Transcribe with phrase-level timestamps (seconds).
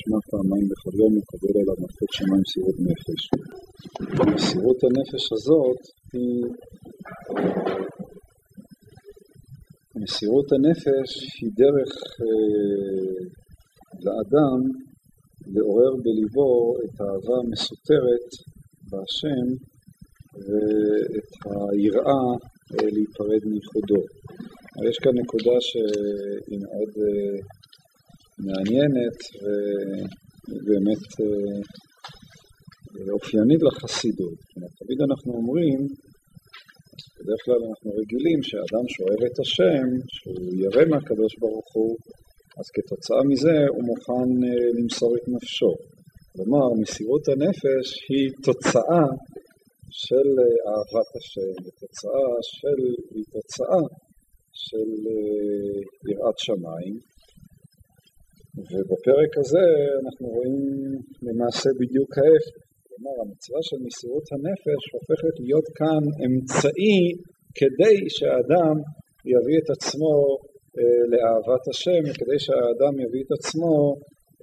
[0.00, 3.22] שמע פעמיים בכל יום מקבל עליו מלכות שמיים מסירות נפש.
[4.34, 5.80] מסירות הנפש הזאת
[6.12, 6.44] היא...
[10.02, 11.92] מסירות הנפש היא דרך
[12.22, 13.20] אה,
[14.04, 14.60] לאדם
[15.54, 18.28] לעורר בליבו את האהבה המסותרת
[18.90, 19.46] בהשם
[20.44, 21.30] ואת
[21.72, 22.26] היראה
[22.72, 24.02] אה, להיפרד מייחודו.
[24.88, 27.36] יש כאן נקודה שהיא מאוד אה,
[28.46, 29.18] מעניינת
[30.50, 31.58] ובאמת אה,
[33.16, 34.38] אופיינית לחסידות.
[34.78, 35.78] תמיד אנחנו אומרים,
[37.16, 41.96] בדרך כלל אנחנו רגילים שאדם שאוהב את השם, שהוא ירא מהקדוש ברוך הוא,
[42.58, 44.28] אז כתוצאה מזה הוא מוכן
[44.76, 45.74] למסור את נפשו.
[46.32, 49.06] כלומר, מסירות הנפש היא תוצאה
[50.04, 50.28] של
[50.68, 51.54] אהבת השם,
[53.14, 53.80] היא תוצאה
[54.66, 55.78] של, אה,
[56.10, 56.94] יראת שמיים,
[58.58, 59.66] ובפרק הזה
[60.02, 60.58] אנחנו רואים
[61.22, 62.56] למעשה בדיוק ההפך.
[62.88, 67.00] כלומר, המצווה של מסירות הנפש הופכת להיות כאן אמצעי
[67.58, 68.76] כדי שהאדם
[69.32, 70.14] יביא את עצמו
[70.78, 73.94] אה, לאהבת השם, וכדי שהאדם יביא את עצמו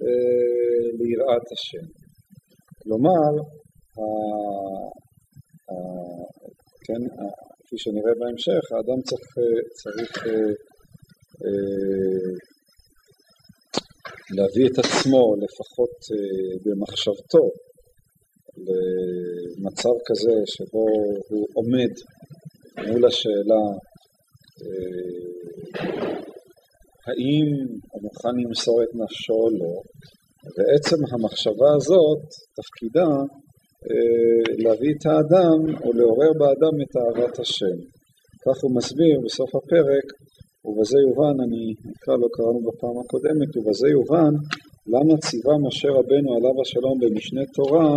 [0.02, 1.86] אה, ליראת השם.
[2.82, 3.30] כלומר,
[3.98, 4.02] ה,
[5.70, 5.74] ה,
[6.86, 7.02] כן,
[7.64, 9.28] כפי שנראה בהמשך, האדם צריך,
[9.80, 10.32] צריך אה,
[11.44, 12.28] אה,
[14.36, 17.44] להביא את עצמו, לפחות אה, במחשבתו,
[18.66, 20.86] למצב כזה שבו
[21.28, 21.92] הוא עומד
[22.88, 23.64] מול השאלה
[27.06, 27.48] האם
[27.90, 29.74] הוא מוכן למסור את נפשו או לא,
[30.54, 32.22] ועצם המחשבה הזאת,
[32.58, 33.10] תפקידה
[33.88, 37.78] אה, להביא את האדם או לעורר באדם את אהבת השם.
[38.44, 40.06] כך הוא מסביר בסוף הפרק,
[40.78, 44.32] ובזה יובן, אני נקרא, לא קראנו בפעם הקודמת, ובזה יובן
[44.94, 47.90] למה ציווה משה רבנו עליו השלום במשנה תורה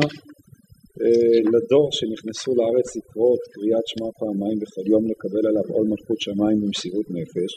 [1.02, 6.20] אה, לדור שנכנסו לארץ לקרוא את קריאת שמע פעמיים בכל יום לקבל עליו עול מלכות
[6.26, 7.52] שמיים במסירות נפש,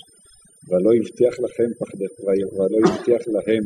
[0.68, 2.12] ולא הבטיח לכם פחדך,
[2.56, 3.64] ולא הבטיח להם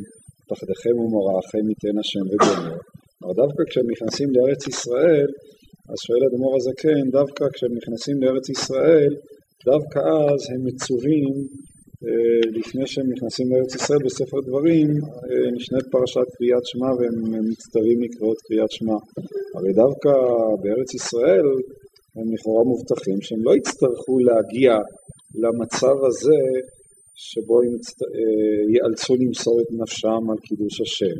[0.51, 2.77] פחדכם ומוראכם ייתן השם וגומר.
[3.23, 5.29] אבל דווקא כשהם נכנסים לארץ ישראל,
[5.91, 9.13] אז שואל אדמו"ר הזקן, דווקא כשהם נכנסים לארץ ישראל,
[9.65, 11.35] דווקא אז הם מצווים,
[12.07, 14.89] אה, לפני שהם נכנסים לארץ ישראל בספר דברים,
[15.29, 18.99] אה, נשנית פרשת קריאת שמע והם מצטווים לקרוא קריאת שמע.
[19.55, 20.13] הרי דווקא
[20.63, 21.47] בארץ ישראל
[22.17, 24.73] הם לכאורה מובטחים שהם לא יצטרכו להגיע
[25.35, 26.41] למצב הזה
[27.15, 31.19] שבו הם אה, ייאלצו למסור את נפשם על קידוש השם.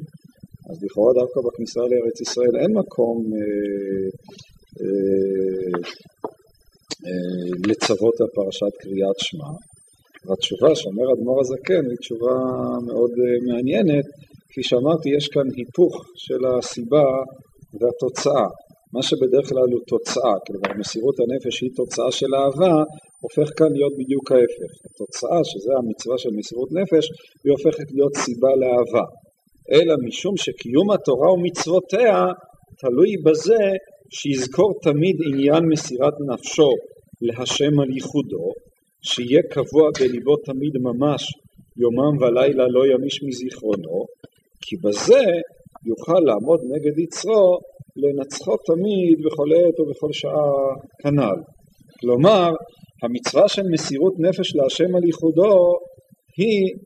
[0.71, 4.07] אז לכאורה דווקא בכניסה לארץ ישראל אין מקום אה,
[4.81, 5.81] אה,
[7.07, 9.51] אה, לצוות על פרשת קריאת שמע.
[10.25, 12.37] והתשובה שאומר אדמו"ר הזקן היא תשובה
[12.89, 14.07] מאוד אה, מעניינת.
[14.49, 17.07] כפי שאמרתי, יש כאן היפוך של הסיבה
[17.79, 18.47] והתוצאה.
[18.95, 22.75] מה שבדרך כלל הוא תוצאה, כלומר מסירות הנפש היא תוצאה של אהבה,
[23.25, 24.71] הופך כאן להיות בדיוק ההפך.
[24.87, 27.05] התוצאה, שזה המצווה של מסירות נפש,
[27.45, 29.07] היא הופכת להיות סיבה לאהבה.
[29.73, 32.17] אלא משום שקיום התורה ומצוותיה
[32.81, 33.63] תלוי בזה
[34.11, 36.71] שיזכור תמיד עניין מסירת נפשו
[37.23, 38.53] להשם על ייחודו,
[39.03, 41.23] שיהיה קבוע בליבו תמיד ממש
[41.77, 44.07] יומם ולילה לא ימיש מזיכרונו,
[44.61, 45.25] כי בזה
[45.87, 47.59] יוכל לעמוד נגד יצרו
[47.97, 51.41] לנצחו תמיד בכל עת ובכל שעה כנ"ל.
[52.01, 52.51] כלומר,
[53.03, 55.79] המצווה של מסירות נפש להשם על ייחודו
[56.37, 56.77] היא,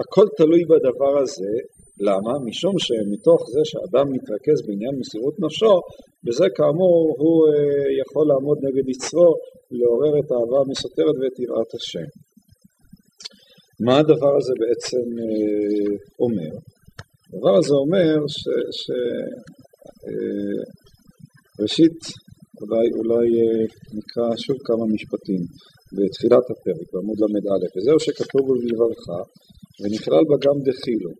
[0.00, 1.52] הכל תלוי בדבר הזה,
[2.00, 2.32] למה?
[2.46, 5.80] משום שמתוך זה שאדם מתרכז בעניין מסירות נפשו,
[6.24, 9.34] בזה כאמור הוא אה, יכול לעמוד נגד יצרו,
[9.70, 12.08] לעורר את האהבה המסותרת ואת יראת השם.
[13.86, 16.52] מה הדבר הזה בעצם אה, אומר?
[17.28, 18.40] הדבר הזה אומר ש...
[18.80, 18.90] ש
[20.06, 20.60] אה,
[22.60, 23.26] אולי, אולי
[23.98, 25.42] נקרא שוב כמה משפטים
[25.96, 29.20] בתחילת הפרק, בעמוד ל"א, וזהו שכתוב בברכה,
[29.80, 31.10] ונכלל בה גם דחילו.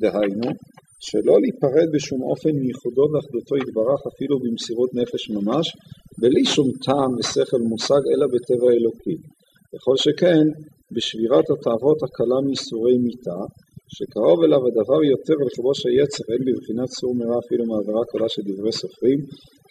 [0.00, 0.48] דהיינו,
[1.00, 5.66] שלא להיפרד בשום אופן מייחודו ואחדותו יתברך אפילו במסירות נפש ממש,
[6.20, 9.16] בלי שום טעם ושכל מושג אלא בטבע אלוקי.
[9.72, 10.44] וכל שכן,
[10.94, 13.38] בשבירת התאוות הקלה מייסורי מיתה,
[13.94, 18.72] שקרוב אליו הדבר יותר לכבוש היצר, אין בבחינת סור מרע אפילו מעבירה קלה של דברי
[18.80, 19.20] סופרים,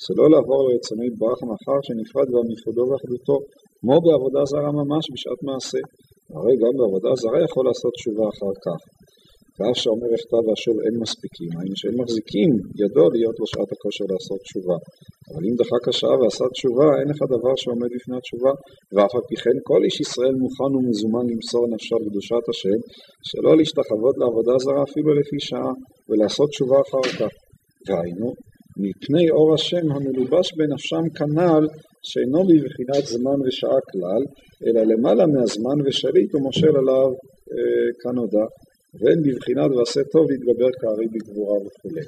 [0.04, 3.38] שלא לעבור לרצונו יתברך מאחר שנפרד בה מייחודו ואחדותו,
[3.80, 5.82] כמו בעבודה זרה ממש בשעת מעשה.
[6.36, 8.80] הרי גם בעבודה זרה יכול לעשות תשובה אחר כך.
[9.58, 14.40] ואף שאומר אחטא ואשוב אין מספיקים, היינו שאין מחזיקים ידו להיות לו שעת הכושר לעשות
[14.48, 14.78] תשובה.
[15.30, 18.54] אבל אם דחק השעה ועשה תשובה, אין לך דבר שעומד בפני התשובה,
[18.94, 22.80] ואף על פי כן כל איש ישראל מוכן ומזומן למסור נפשו לקדושת השם,
[23.28, 25.74] שלא להשתחוות לעבודה זרה אפילו לפי שעה,
[26.10, 27.32] ולעשות תשובה אחר כך.
[27.88, 28.30] והיינו,
[28.84, 31.64] מפני אור השם המלובש בנפשם כנ"ל,
[32.10, 34.22] שאינו בבחינת זמן ושעה כלל,
[34.66, 37.10] אלא למעלה מהזמן ושליט ומושל עליו
[37.54, 38.46] אה, כנודע.
[39.00, 42.00] ואין בבחינת ועשה טוב להתגבר כארי בגבורה וכו'.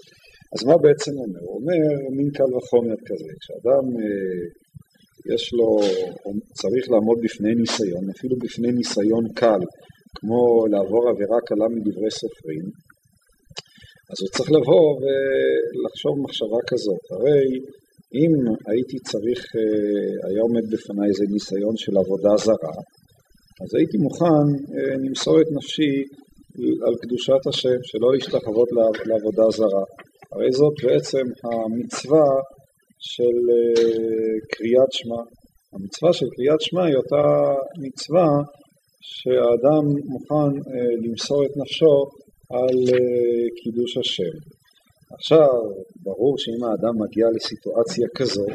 [0.53, 1.43] אז מה בעצם אומר?
[1.47, 1.79] הוא אומר
[2.17, 4.41] מין קל וחומר כזה, כשאדם אה,
[5.33, 5.69] יש לו,
[6.59, 9.61] צריך לעמוד בפני ניסיון, אפילו בפני ניסיון קל,
[10.15, 10.41] כמו
[10.71, 12.65] לעבור עבירה קלה מדברי סופרים,
[14.09, 17.03] אז הוא צריך לבוא ולחשוב מחשבה כזאת.
[17.13, 17.43] הרי
[18.21, 18.33] אם
[18.69, 22.77] הייתי צריך, אה, היה עומד בפניי איזה ניסיון של עבודה זרה,
[23.61, 25.93] אז הייתי מוכן אה, למסור את נפשי
[26.85, 28.69] על קדושת השם, שלא להשתחוות
[29.05, 29.83] לעבודה זרה.
[30.31, 32.29] הרי זאת בעצם המצווה
[32.99, 35.21] של אה, קריאת שמע.
[35.73, 37.25] המצווה של קריאת שמע היא אותה
[37.85, 38.29] מצווה
[39.01, 41.95] שהאדם מוכן אה, למסור את נפשו
[42.57, 44.35] על אה, קידוש השם.
[45.15, 45.49] עכשיו,
[46.03, 48.45] ברור שאם האדם מגיע לסיטואציה כזו,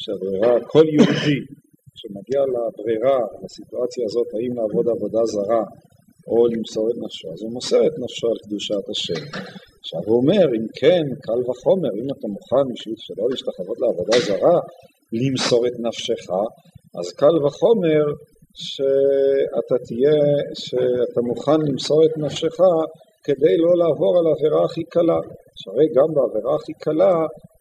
[0.00, 1.38] שהברירה, כל יהודי
[1.98, 5.64] שמגיע לברירה, לסיטואציה הזאת, האם לעבוד עבודה זרה
[6.30, 9.22] או למסור את נפשו, אז הוא מוסר את נפשו על קדושת השם.
[9.80, 14.58] עכשיו הוא אומר, אם כן, קל וחומר, אם אתה מוכן בשביל שלא להשתחוות לעבודה זרה,
[15.20, 16.22] למסור את נפשך,
[16.98, 18.04] אז קל וחומר
[18.54, 20.20] שאתה תהיה,
[20.64, 22.56] שאתה מוכן למסור את נפשך
[23.26, 25.20] כדי לא לעבור על העבירה הכי קלה.
[25.60, 27.14] שהרי גם בעבירה הכי קלה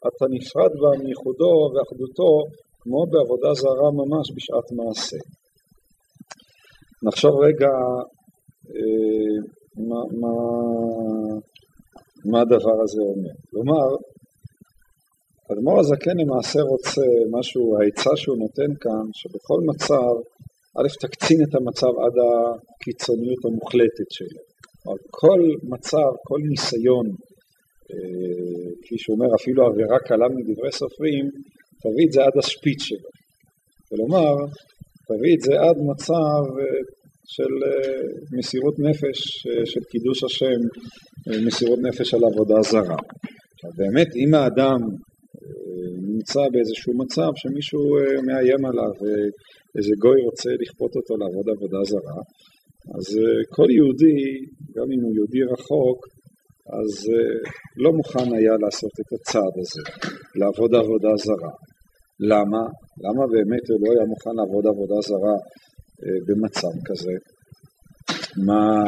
[0.07, 2.29] אתה נפרד בה מייחודו ואחדותו
[2.81, 5.21] כמו בעבודה זרה ממש בשעת מעשה.
[7.03, 7.71] נחשוב רגע
[9.77, 10.33] מה, מה,
[12.25, 13.35] מה הדבר הזה אומר.
[13.49, 13.87] כלומר,
[15.51, 20.13] אדמו"ר הזקן למעשה רוצה משהו, העצה שהוא נותן כאן, שבכל מצב,
[20.77, 24.41] א', תקצין את המצב עד הקיצוניות המוחלטת שלו.
[24.83, 27.05] כלומר, כל מצב, כל ניסיון,
[27.91, 31.25] אה, כפי שהוא אומר, אפילו עבירה קלה מדברי סופרים,
[31.81, 33.09] תביא את זה עד השפיץ שלו.
[33.89, 34.33] כלומר,
[35.07, 36.81] תביא את זה עד מצב אה,
[37.35, 38.03] של אה,
[38.37, 40.61] מסירות נפש, אה, של קידוש השם,
[41.27, 42.99] אה, מסירות נפש על עבודה זרה.
[43.79, 44.79] באמת, אם האדם
[46.11, 47.81] נמצא באיזשהו מצב שמישהו
[48.27, 52.19] מאיים עליו ואיזה גוי רוצה לכפות אותו לעבוד עבודה זרה,
[52.95, 53.05] אז
[53.55, 54.19] כל יהודי,
[54.75, 55.99] גם אם הוא יהודי רחוק,
[56.79, 56.91] אז
[57.83, 59.83] לא מוכן היה לעשות את הצעד הזה,
[60.39, 61.53] לעבוד עבודה זרה.
[62.31, 62.63] למה?
[63.05, 65.35] למה באמת הוא לא היה מוכן לעבוד עבודה זרה
[66.27, 67.13] במצב כזה.
[68.37, 68.83] מה,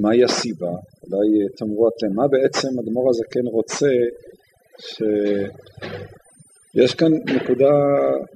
[0.00, 0.66] מהי הסיבה?
[1.02, 3.92] אולי אה, תאמרו אתם, מה בעצם אדמו"ר הזקן רוצה
[6.76, 7.74] שיש כאן נקודה,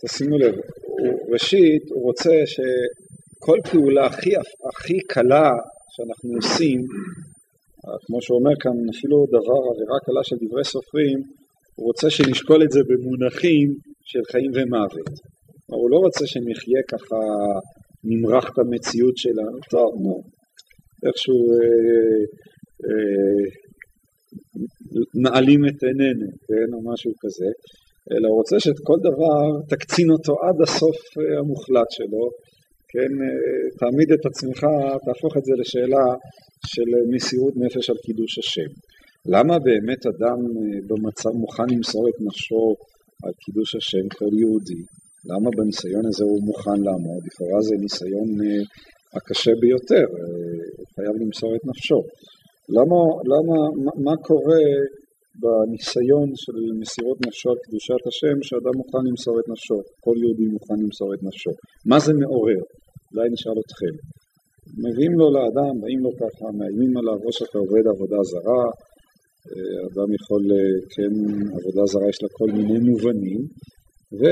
[0.04, 4.30] תשימו לב, הוא, ראשית הוא רוצה שכל פעולה הכי,
[4.68, 5.50] הכי קלה
[5.90, 6.80] שאנחנו עושים,
[8.06, 11.18] כמו שהוא אומר כאן, אפילו דבר, עבירה קלה של דברי סופרים,
[11.74, 13.68] הוא רוצה שנשקול את זה במונחים
[14.04, 15.37] של חיים ומוות.
[15.76, 17.16] הוא לא רוצה שנחיה ככה,
[18.04, 20.22] נמרח את המציאות שלנו, טוב, נו,
[21.06, 22.20] איכשהו אה,
[22.86, 23.44] אה,
[25.22, 27.50] נעלים את עינינו, כן, או משהו כזה,
[28.12, 29.38] אלא הוא רוצה שאת כל דבר
[29.68, 32.24] תקצין אותו עד הסוף אה, המוחלט שלו,
[32.92, 34.60] כן, אה, תעמיד את עצמך,
[35.04, 36.06] תהפוך את זה לשאלה
[36.72, 38.70] של מסירות נפש על קידוש השם.
[39.34, 42.64] למה באמת אדם אה, במצב מוכן למסור את נפשו
[43.24, 44.82] על קידוש השם כל יהודי?
[45.30, 47.20] למה בניסיון הזה הוא מוכן לעמוד?
[47.26, 48.62] לכאורה זה ניסיון אה,
[49.16, 52.00] הקשה ביותר, אה, הוא חייב למסור את נפשו.
[52.76, 52.98] למה,
[53.32, 53.56] למה,
[54.06, 54.62] מה, קורה
[55.42, 60.78] בניסיון של מסירות נפשו על קדושת השם שאדם מוכן למסור את נפשו, כל יהודי מוכן
[60.82, 61.52] למסור את נפשו?
[61.90, 62.62] מה זה מעורר?
[63.10, 63.94] אולי נשאל אתכם.
[64.84, 68.64] מביאים לו לאדם, באים לו ככה, מאיימים עליו, או שאתה עובד עבודה זרה,
[69.50, 70.42] אה, אדם יכול,
[70.94, 71.12] כן,
[71.56, 73.40] עבודה זרה יש לה כל מיני מובנים,
[74.18, 74.22] ו...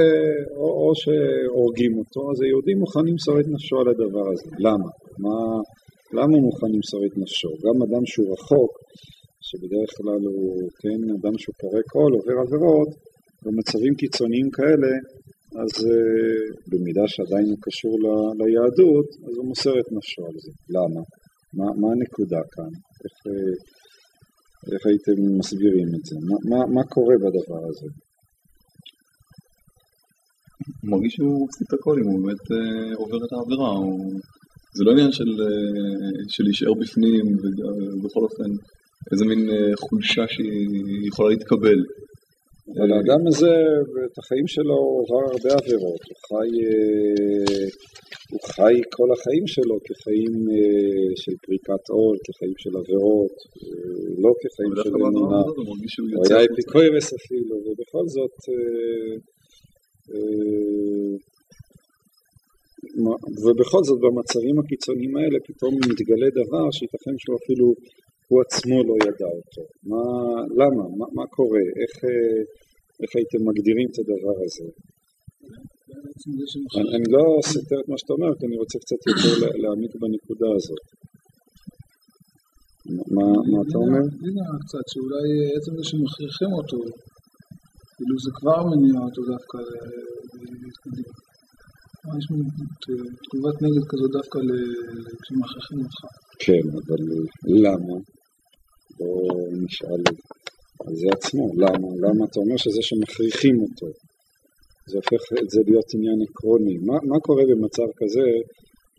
[0.60, 4.50] או, שהורגים אותו, אז היהודי מוכן למסור את נפשו על הדבר הזה.
[4.66, 4.90] למה?
[5.24, 5.36] מה,
[6.18, 7.52] למה הוא מוכן למסור את נפשו?
[7.64, 8.72] גם אדם שהוא רחוק,
[9.46, 12.90] שבדרך כלל הוא, כן, אדם שהוא פורק קול, עובר עבירות,
[13.44, 14.92] במצבים קיצוניים כאלה,
[15.62, 18.06] אז uh, במידה שעדיין הוא קשור ל,
[18.40, 20.52] ליהדות, אז הוא מוסר את נפשו על זה.
[20.76, 21.02] למה?
[21.58, 22.72] מה, מה הנקודה כאן?
[23.04, 23.56] איך, uh,
[24.72, 26.16] איך הייתם מסבירים את זה?
[26.28, 27.88] מה, מה, מה קורה בדבר הזה?
[30.80, 34.20] הוא מרגיש שהוא מפסיד את הכל אם הוא באמת אה, עובר את העבירה, הוא
[34.76, 37.24] זה לא עניין של, אה, של להישאר בפנים,
[37.96, 38.50] ובכל אופן
[39.12, 41.80] איזה מין אה, חולשה שהיא יכולה להתקבל.
[42.78, 43.54] אבל האדם הזה,
[44.06, 47.66] את החיים שלו הוא עבר הרבה עבירות, הוא חי, אה,
[48.32, 50.34] הוא חי כל החיים שלו כחיים
[51.22, 53.36] של פריקת עול, כחיים של עבירות,
[54.24, 55.42] לא כחיים של אמונה.
[56.16, 58.36] הוא היה אפיקוירס אפילו, ובכל זאת
[63.44, 67.66] ובכל זאת במצבים הקיצוניים האלה פתאום מתגלה דבר שייתכן שהוא אפילו
[68.28, 69.62] הוא עצמו לא ידע אותו.
[69.90, 70.04] מה,
[70.60, 70.84] למה?
[70.98, 71.64] מה, מה קורה?
[71.80, 71.94] איך,
[73.02, 74.68] איך הייתם מגדירים את הדבר הזה?
[76.76, 79.32] אני, אני לא סותר את מה שאתה אומר, כי אני רוצה קצת יותר
[79.62, 80.84] להעמיק בנקודה הזאת.
[83.16, 84.04] מה, מה אתה אומר?
[84.26, 86.78] הנה קצת, שאולי עצם זה שמכריחים אותו,
[87.96, 89.58] כאילו זה כבר מניע אותו דווקא
[90.64, 91.10] להתקדם.
[92.18, 92.26] יש
[93.24, 94.38] תגובת נגד כזו דווקא
[95.22, 96.00] כשמכריחים אותך.
[96.44, 97.00] כן, אבל
[97.64, 97.96] למה?
[98.98, 100.02] בואו נשאל
[100.84, 101.44] על זה עצמו.
[101.64, 101.88] למה?
[102.04, 103.88] למה אתה אומר שזה שמכריחים אותו?
[104.90, 106.76] זה הופך את זה להיות עניין עקרוני.
[106.88, 108.26] מה, מה קורה במצב כזה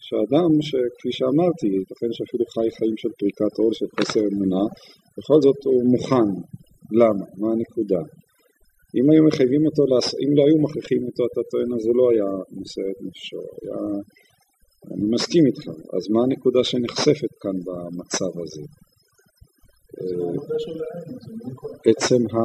[0.07, 4.63] שאדם שכפי שאמרתי, ייתכן שאפילו חי חיים של פריקת עול, של חסר אמונה,
[5.17, 6.29] בכל זאת הוא מוכן.
[7.01, 7.25] למה?
[7.39, 8.01] מה הנקודה?
[8.95, 9.81] אם היו מחייבים אותו,
[10.23, 13.41] אם לא היו מכריחים אותו, אתה טוען, אז הוא לא היה מוסר את נפשו.
[13.61, 13.77] היה...
[14.91, 15.65] אני מסכים איתך.
[15.67, 18.63] אז מה הנקודה שנחשפת כאן במצב הזה?
[21.89, 22.37] עצם ה...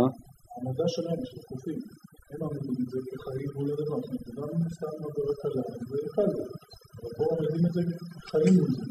[0.57, 1.79] המדע שלהם, של חופים.
[2.31, 3.99] הם מעמידים את זה כחיים מול הדבר.
[4.01, 6.23] זאת אומרת, גם אם סתם עבירה קלה, זה קל.
[6.23, 7.81] אבל פה מעמידים את זה
[8.23, 8.85] כחיים מול זה.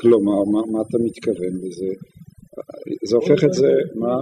[0.00, 0.40] כלומר,
[0.72, 1.90] מה אתה מתכוון בזה?
[3.08, 4.14] זה הופך את זה, מה?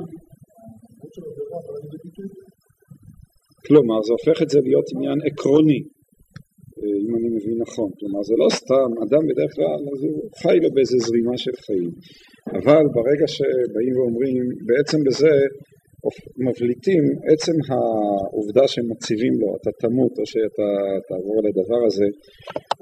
[3.67, 5.81] כלומר, זה הופך את זה להיות עניין עקרוני,
[6.81, 7.91] אה, אם אני מבין נכון.
[7.99, 11.91] כלומר, זה לא סתם, אדם בדרך כלל, אז הוא חי לו באיזה זרימה של חיים.
[12.59, 15.33] אבל ברגע שבאים ואומרים, בעצם בזה
[16.47, 20.69] מבליטים, עצם העובדה שמציבים לו, אתה תמות או שאתה
[21.09, 22.09] תעבור לדבר הזה,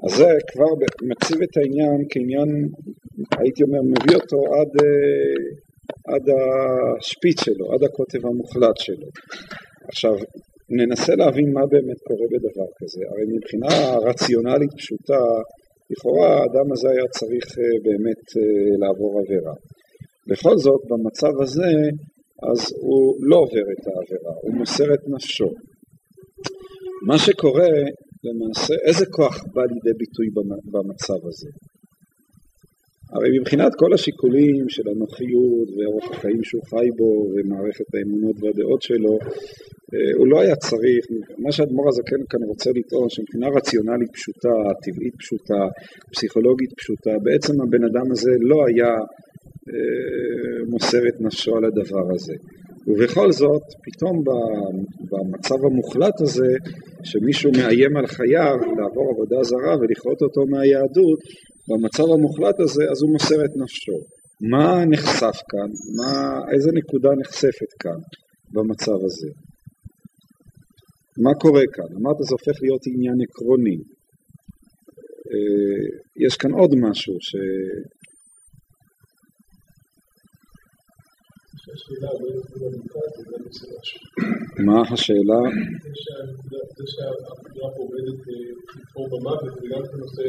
[0.03, 0.71] אז זה כבר
[1.09, 2.49] מציב את העניין כעניין,
[3.41, 5.37] הייתי אומר, מביא אותו עד, אה,
[6.11, 9.07] עד השפיץ שלו, עד הקוטב המוחלט שלו.
[9.89, 10.15] עכשיו,
[10.69, 13.01] ננסה להבין מה באמת קורה בדבר כזה.
[13.09, 15.21] הרי מבחינה רציונלית פשוטה,
[15.89, 19.55] לכאורה האדם הזה היה צריך אה, באמת אה, לעבור עבירה.
[20.29, 21.71] בכל זאת, במצב הזה,
[22.49, 25.49] אז הוא לא עובר את העבירה, הוא מוסר את נפשו.
[27.07, 27.69] מה שקורה,
[28.23, 30.27] למעשה, איזה כוח בא לידי ביטוי
[30.73, 31.49] במצב הזה?
[33.13, 39.13] הרי מבחינת כל השיקולים של הנוחיות ואורח החיים שהוא חי בו ומערכת האמונות והדעות שלו,
[39.93, 41.05] אה, הוא לא היה צריך,
[41.37, 45.61] מה שהאדמו"ר הזקן כאן רוצה לטעון, שמבחינה רציונלית פשוטה, טבעית פשוטה,
[46.13, 48.93] פסיכולוגית פשוטה, בעצם הבן אדם הזה לא היה
[49.71, 52.35] אה, מוסר את נפשו על הדבר הזה.
[52.87, 54.23] ובכל זאת, פתאום
[55.09, 56.51] במצב המוחלט הזה,
[57.03, 61.19] שמישהו מאיים על חייו לעבור עבודה זרה ולכרות אותו מהיהדות,
[61.67, 63.99] במצב המוחלט הזה, אז הוא מוסר את נפשו.
[64.41, 65.69] מה נחשף כאן?
[65.97, 66.11] מה,
[66.53, 67.99] איזה נקודה נחשפת כאן
[68.53, 69.29] במצב הזה?
[71.23, 71.89] מה קורה כאן?
[71.97, 73.77] אמרת זה הופך להיות עניין עקרוני.
[75.31, 75.85] אה,
[76.25, 77.35] יש כאן עוד משהו ש...
[84.65, 85.41] מה השאלה?
[86.77, 88.19] זה שהבחירה פה עובדת
[88.77, 90.27] לבחור במוות, וגם את הנושא,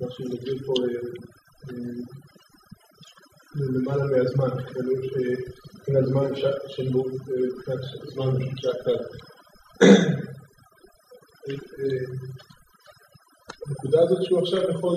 [0.00, 0.74] מה שמדבר פה
[3.74, 6.28] למעלה מהזמן, כאילו שמבחינת זמן,
[6.68, 7.80] שבו מבחינת
[8.14, 8.96] זמן שהקל.
[13.66, 14.96] הנקודה הזאת שהוא עכשיו יכול,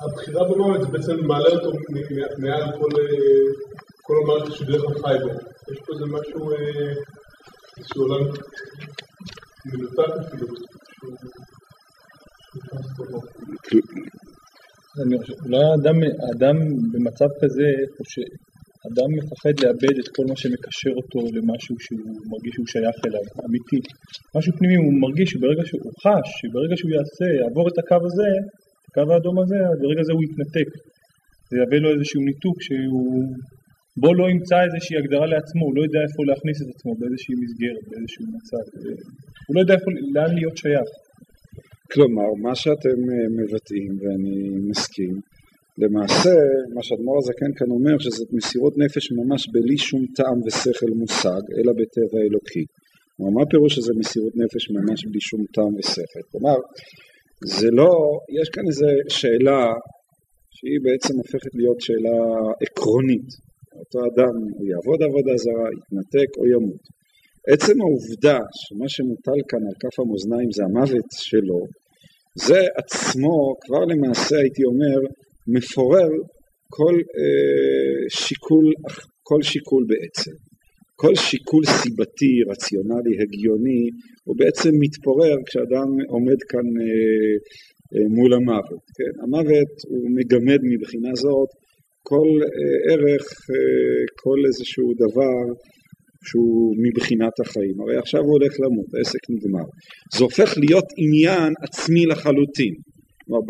[0.00, 1.72] הבחירה במוות זה בעצם מעלה אותו
[2.38, 2.64] מעל
[4.02, 5.30] כל המערכת שהוא דרך חי בו.
[5.72, 6.50] יש פה איזה משהו,
[7.78, 8.24] איזשהו עולם
[9.66, 10.46] מנותק אפילו,
[10.92, 11.16] שהוא
[12.72, 13.20] נכנס לתוכו.
[15.44, 15.64] אולי
[16.24, 16.56] האדם
[16.92, 18.28] במצב כזה חושב,
[18.88, 23.80] אדם מפחד לאבד את כל מה שמקשר אותו למשהו שהוא מרגיש שהוא שייך אליו, אמיתי.
[24.36, 28.30] משהו פנימי, הוא מרגיש שברגע שהוא חש, שברגע שהוא יעשה, יעבור את הקו הזה,
[28.78, 30.68] את הקו האדום הזה, אז ברגע זה הוא יתנתק.
[31.50, 33.24] זה יביא לו איזשהו ניתוק שהוא...
[34.02, 37.84] בו לא ימצא איזושהי הגדרה לעצמו, הוא לא יודע איפה להכניס את עצמו באיזושהי מסגרת,
[37.90, 38.64] באיזשהו מצב.
[39.46, 40.88] הוא לא יודע איפה, לאן להיות שייך.
[41.92, 44.36] כלומר, מה שאתם אה, מבטאים, ואני
[44.70, 45.14] מסכים,
[45.82, 46.34] למעשה,
[46.74, 51.72] מה שאדמו"ר הזקן כאן אומר, שזאת מסירות נפש ממש בלי שום טעם ושכל מושג, אלא
[51.78, 52.64] בטבע אלוקי.
[53.16, 56.22] כלומר, מה פירוש שזה מסירות נפש ממש בלי שום טעם ושכל?
[56.30, 56.58] כלומר,
[57.44, 57.90] זה לא,
[58.40, 59.62] יש כאן איזו שאלה
[60.56, 62.18] שהיא בעצם הופכת להיות שאלה
[62.62, 63.28] עקרונית.
[63.80, 66.82] אותו אדם, הוא יעבוד עבודה זרה, יתנתק או ימות.
[67.52, 71.60] עצם העובדה שמה שמוטל כאן על כף המאזניים זה המוות שלו,
[72.38, 74.98] זה עצמו כבר למעשה הייתי אומר
[75.54, 76.10] מפורר
[76.76, 78.72] כל אה, שיקול,
[79.22, 80.32] כל שיקול בעצם.
[80.96, 83.82] כל שיקול סיבתי, רציונלי, הגיוני,
[84.24, 87.34] הוא בעצם מתפורר כשאדם עומד כאן אה,
[87.92, 88.84] אה, מול המוות.
[88.96, 89.14] כן?
[89.22, 91.50] המוות הוא מגמד מבחינה זאת
[92.02, 95.38] כל אה, ערך, אה, כל איזשהו דבר
[96.28, 97.80] שהוא מבחינת החיים.
[97.80, 99.66] הרי עכשיו הוא הולך למות, העסק נגמר.
[100.16, 102.74] זה הופך להיות עניין עצמי לחלוטין.
[103.30, 103.42] כלומר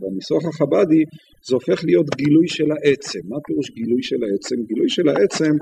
[0.00, 1.02] בניסוח החב"די
[1.46, 3.22] זה הופך להיות גילוי של העצם.
[3.28, 4.56] מה פירוש גילוי של העצם?
[4.68, 5.52] גילוי של העצם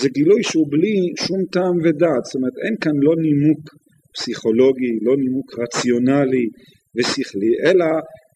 [0.00, 3.60] זה גילוי שהוא בלי שום טעם ודעת, זאת אומרת אין כאן לא נימוק
[4.14, 6.46] פסיכולוגי, לא נימוק רציונלי
[6.96, 7.86] ושכלי, אלא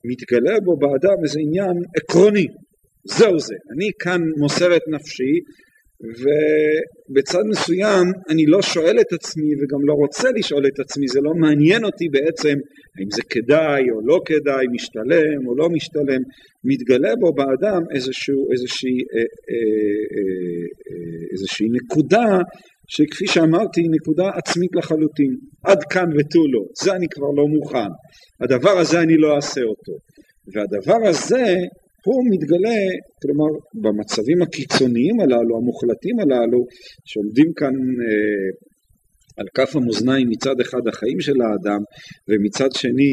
[0.09, 2.47] מתגלה בו באדם איזה עניין עקרוני,
[3.05, 5.35] זהו זה, אני כאן מוסר את נפשי
[6.01, 11.35] ובצד מסוים אני לא שואל את עצמי וגם לא רוצה לשאול את עצמי, זה לא
[11.35, 12.57] מעניין אותי בעצם
[12.99, 16.23] האם זה כדאי או לא כדאי, משתלם או לא משתלם,
[16.65, 19.25] מתגלה בו באדם איזשהו, איזושהי, אה, אה,
[20.15, 22.39] אה, איזושהי נקודה
[22.89, 27.91] שכפי שאמרתי היא נקודה עצמית לחלוטין, עד כאן ותו לא, זה אני כבר לא מוכן,
[28.41, 29.93] הדבר הזה אני לא אעשה אותו,
[30.55, 31.55] והדבר הזה
[32.05, 32.79] הוא מתגלה,
[33.23, 33.51] כלומר,
[33.83, 36.61] במצבים הקיצוניים הללו, המוחלטים הללו,
[37.05, 38.49] שעומדים כאן אה,
[39.39, 41.81] על כף המאזניים מצד אחד החיים של האדם,
[42.29, 43.13] ומצד שני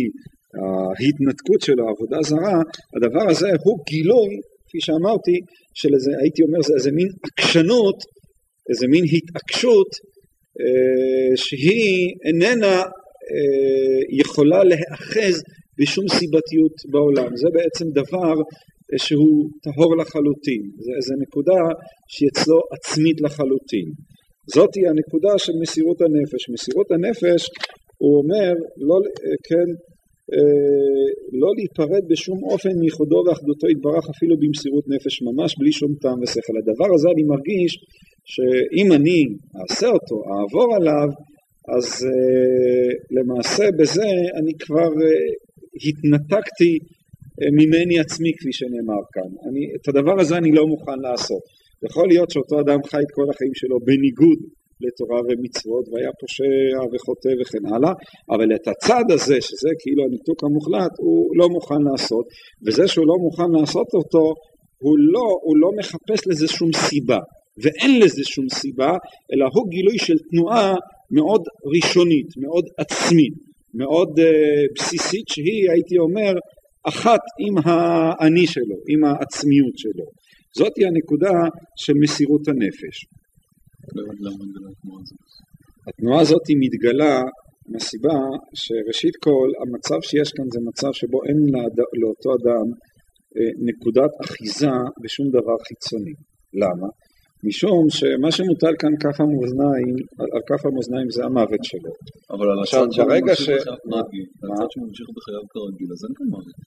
[0.61, 2.59] ההתנתקות שלו, עבודה זרה,
[2.95, 4.31] הדבר הזה הוא גילוי,
[4.67, 5.35] כפי שאמרתי,
[5.73, 7.97] של איזה, הייתי אומר, זה איזה מין עקשנות,
[8.69, 9.89] איזה מין התעקשות,
[10.61, 12.77] אה, שהיא איננה
[13.31, 15.43] אה, יכולה להיאחז
[15.79, 17.35] בשום סיבתיות בעולם.
[17.35, 18.33] זה בעצם דבר
[18.97, 21.59] שהוא טהור לחלוטין, זה איזו נקודה
[22.11, 23.87] שהיא אצלו עצמית לחלוטין.
[24.55, 26.41] זאתי הנקודה של מסירות הנפש.
[26.53, 27.41] מסירות הנפש,
[28.01, 28.51] הוא אומר,
[28.87, 28.97] לא,
[29.47, 29.67] כן,
[30.33, 31.07] אה,
[31.41, 36.55] לא להיפרד בשום אופן מייחודו ואחדותו יתברך אפילו במסירות נפש ממש בלי שום טעם ושכל.
[36.61, 37.71] הדבר הזה אני מרגיש
[38.31, 39.19] שאם אני
[39.57, 41.09] אעשה אותו, אעבור עליו,
[41.75, 44.91] אז uh, למעשה בזה אני כבר
[45.87, 46.73] התנתקתי
[47.59, 49.29] ממני עצמי כפי שנאמר כאן.
[49.47, 51.43] אני, את הדבר הזה אני לא מוכן לעשות.
[51.87, 54.39] יכול להיות שאותו אדם חי את כל החיים שלו בניגוד
[54.85, 57.93] לתורה ומצוות והיה פושע וחוטא וכן הלאה,
[58.33, 62.25] אבל את הצד הזה, שזה כאילו הניתוק המוחלט, הוא לא מוכן לעשות,
[62.65, 64.23] וזה שהוא לא מוכן לעשות אותו,
[64.83, 67.19] הוא לא, הוא לא מחפש לזה שום סיבה,
[67.63, 68.91] ואין לזה שום סיבה,
[69.31, 70.75] אלא הוא גילוי של תנועה
[71.11, 71.43] מאוד
[71.75, 73.33] ראשונית, מאוד עצמית,
[73.73, 74.23] מאוד uh,
[74.75, 76.33] בסיסית, שהיא, הייתי אומר,
[76.83, 80.05] אחת עם האני שלו, עם העצמיות שלו.
[80.57, 81.33] זאתי הנקודה
[81.75, 83.05] של מסירות הנפש.
[85.87, 87.21] התנועה הזאת היא מתגלה
[87.67, 88.17] מהסיבה
[88.53, 91.37] שראשית כל המצב שיש כאן זה מצב שבו אין
[92.01, 92.67] לאותו אדם
[93.37, 96.13] אה, נקודת אחיזה בשום דבר חיצוני.
[96.53, 96.87] למה?
[97.47, 99.95] משום שמה שמוטל כאן כף המאזניים,
[100.35, 101.91] על כף המאזניים זה המוות שלו.
[102.33, 102.87] אבל על הצד
[104.71, 106.57] שהוא ממשיך בחייו כרגיל, אז אין כאן מוות.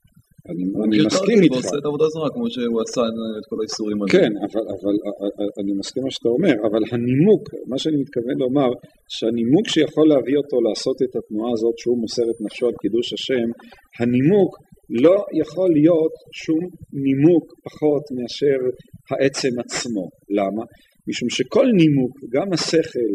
[0.51, 1.55] אני, אני מסכים איתך.
[1.55, 3.03] הוא עושה את העבודה זרה כמו שהוא עשה
[3.39, 4.13] את כל האיסורים האלה.
[4.17, 4.95] כן, אבל, אבל
[5.61, 8.71] אני מסכים מה שאתה אומר, אבל הנימוק, מה שאני מתכוון לומר,
[9.15, 13.47] שהנימוק שיכול להביא אותו לעשות את התנועה הזאת שהוא מוסר את נפשו על קידוש השם,
[13.99, 14.51] הנימוק
[15.05, 16.63] לא יכול להיות שום
[17.05, 18.59] נימוק פחות מאשר
[19.11, 20.09] העצם עצמו.
[20.31, 20.65] למה?
[21.09, 23.13] משום שכל נימוק, גם השכל,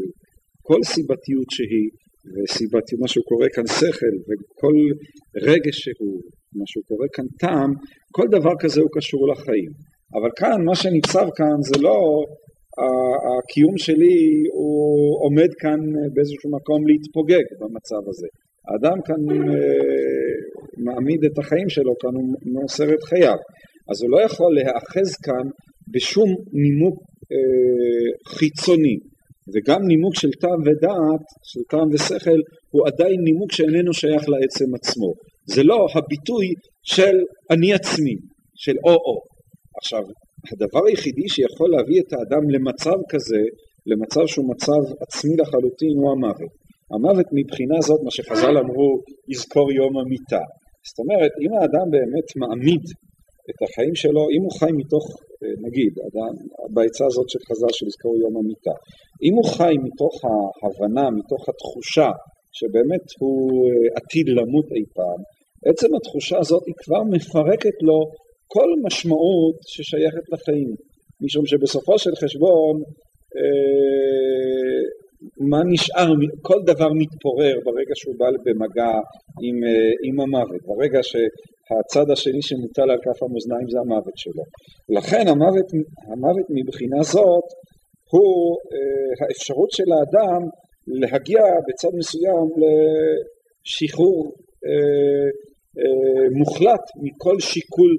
[0.61, 1.89] כל סיבתיות שהיא,
[2.33, 4.75] וסיבתיות, מה שהוא קורא כאן שכל, וכל
[5.47, 6.21] רגש שהוא,
[6.55, 7.71] מה שהוא קורא כאן טעם,
[8.11, 9.71] כל דבר כזה הוא קשור לחיים.
[10.17, 11.97] אבל כאן, מה שניצב כאן זה לא
[13.29, 14.17] הקיום שלי
[14.53, 15.79] הוא עומד כאן
[16.13, 18.27] באיזשהו מקום להתפוגג במצב הזה.
[18.67, 20.35] האדם כאן אה,
[20.85, 23.39] מעמיד את החיים שלו, כאן הוא מוסר את חייו.
[23.89, 25.45] אז הוא לא יכול להיאחז כאן
[25.93, 26.29] בשום
[26.63, 26.97] נימוק
[27.31, 28.97] אה, חיצוני.
[29.53, 32.39] וגם נימוק של טעם ודעת, של טעם ושכל,
[32.73, 35.11] הוא עדיין נימוק שאיננו שייך לעצם עצמו.
[35.45, 36.47] זה לא הביטוי
[36.83, 37.15] של
[37.51, 38.15] אני עצמי,
[38.55, 39.17] של או-או.
[39.79, 40.03] עכשיו,
[40.51, 43.41] הדבר היחידי שיכול להביא את האדם למצב כזה,
[43.91, 46.53] למצב שהוא מצב עצמי לחלוטין, הוא המוות.
[46.93, 48.89] המוות מבחינה זאת, מה שחז"ל אמרו,
[49.33, 50.43] יזכור יום המיתה.
[50.87, 52.83] זאת אומרת, אם האדם באמת מעמיד
[53.49, 55.05] את החיים שלו, אם הוא חי מתוך,
[55.65, 55.93] נגיד,
[56.73, 58.75] בעצה הזאת של חז"ל של לזכור יום המיתה,
[59.25, 62.09] אם הוא חי מתוך ההבנה, מתוך התחושה
[62.57, 65.19] שבאמת הוא אה, עתיד למות אי פעם,
[65.69, 67.99] עצם התחושה הזאת היא כבר מפרקת לו
[68.53, 70.69] כל משמעות ששייכת לחיים,
[71.23, 72.75] משום שבסופו של חשבון
[73.37, 74.81] אה,
[75.51, 76.09] מה נשאר,
[76.41, 78.93] כל דבר מתפורר ברגע שהוא בא במגע
[79.45, 80.99] עם, אה, עם המוות, ברגע
[81.69, 84.43] שהצד השני שמוטל על כף המאזניים זה המוות שלו.
[84.97, 85.67] לכן המוות,
[86.11, 87.47] המוות מבחינה זאת
[88.11, 88.33] הוא
[88.73, 90.41] אה, האפשרות של האדם
[91.01, 94.17] להגיע בצד מסוים לשחרור
[94.67, 95.29] אה,
[95.79, 97.93] אה, מוחלט מכל שיקול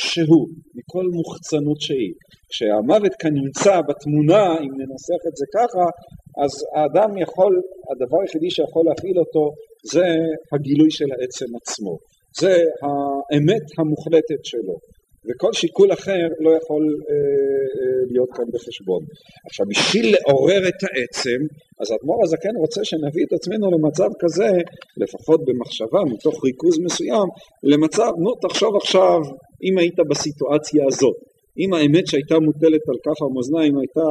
[0.00, 2.12] שהוא, מכל מוחצנות שהיא.
[2.50, 5.84] כשהמוות כאן נמצא בתמונה, אם ננסח את זה ככה,
[6.42, 7.52] אז האדם יכול,
[7.90, 9.44] הדבר היחידי שיכול להפעיל אותו
[9.94, 10.06] זה
[10.52, 11.94] הגילוי של העצם עצמו.
[12.40, 14.76] זה האמת המוחלטת שלו.
[15.28, 19.02] וכל שיקול אחר לא יכול אה, אה, להיות כאן בחשבון.
[19.46, 21.40] עכשיו, בשביל לעורר את העצם,
[21.80, 24.50] אז האדמו"ר הזקן רוצה שנביא את עצמנו למצב כזה,
[24.96, 27.28] לפחות במחשבה, מתוך ריכוז מסוים,
[27.62, 29.20] למצב, נו, תחשוב עכשיו,
[29.64, 31.16] אם היית בסיטואציה הזאת,
[31.58, 34.08] אם האמת שהייתה מוטלת על כף המאזניים הייתה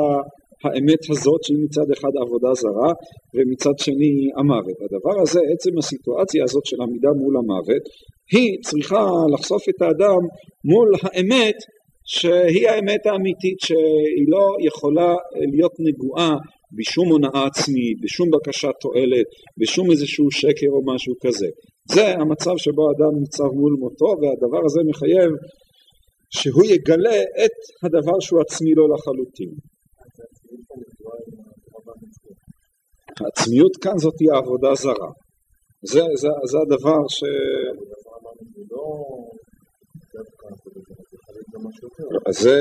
[0.63, 2.91] האמת הזאת שהיא מצד אחד עבודה זרה
[3.35, 4.77] ומצד שני המוות.
[4.85, 7.83] הדבר הזה, עצם הסיטואציה הזאת של עמידה מול המוות,
[8.31, 10.21] היא צריכה לחשוף את האדם
[10.71, 11.55] מול האמת
[12.05, 15.15] שהיא האמת האמיתית שהיא לא יכולה
[15.53, 16.35] להיות נגועה
[16.77, 19.27] בשום הונאה עצמית, בשום בקשת תועלת,
[19.59, 21.47] בשום איזשהו שקר או משהו כזה.
[21.95, 25.31] זה המצב שבו האדם ניצב מול מותו והדבר הזה מחייב
[26.37, 29.51] שהוא יגלה את הדבר שהוא עצמי לו לחלוטין.
[33.21, 35.11] העצמיות כאן זאת היא העבודה זרה.
[35.91, 37.19] זה, זה, זה הדבר ש...
[42.41, 42.55] זה,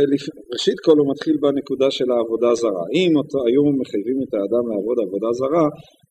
[0.52, 2.84] ראשית כל הוא מתחיל בנקודה של העבודה הזרה.
[2.98, 5.66] אם אותו, היו מחייבים את האדם לעבוד עבודה זרה,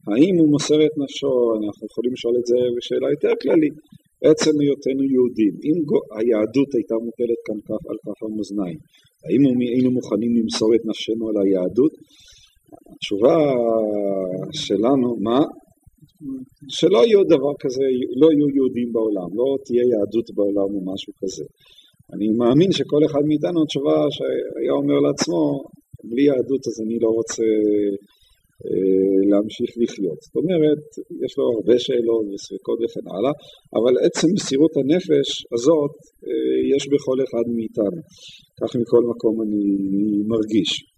[0.10, 3.76] האם הוא מוסר את נפשו, אנחנו יכולים לשאול את זה בשאלה יותר כללית,
[4.30, 5.54] עצם היותנו יהודים.
[5.68, 5.78] אם
[6.18, 8.80] היהדות הייתה מוטלת כאן כך על כף המאזניים,
[9.26, 9.42] האם
[9.74, 11.94] היינו מוכנים למסור את נפשנו על היהדות?
[12.92, 13.38] התשובה
[14.52, 15.40] שלנו, מה?
[16.70, 17.84] שלא יהיו דבר כזה,
[18.22, 21.46] לא יהיו יהודים בעולם, לא תהיה יהדות בעולם או משהו כזה.
[22.14, 25.64] אני מאמין שכל אחד מאיתנו תשובה שהיה אומר לעצמו,
[26.04, 27.44] בלי יהדות אז אני לא רוצה
[28.66, 30.20] אה, להמשיך לחיות.
[30.22, 30.84] זאת אומרת,
[31.26, 33.34] יש לו הרבה שאלות וספקות וכן הלאה,
[33.78, 35.94] אבל עצם מסירות הנפש הזאת
[36.28, 38.02] אה, יש בכל אחד מאיתנו.
[38.60, 39.64] כך מכל מקום אני
[40.34, 40.89] מרגיש.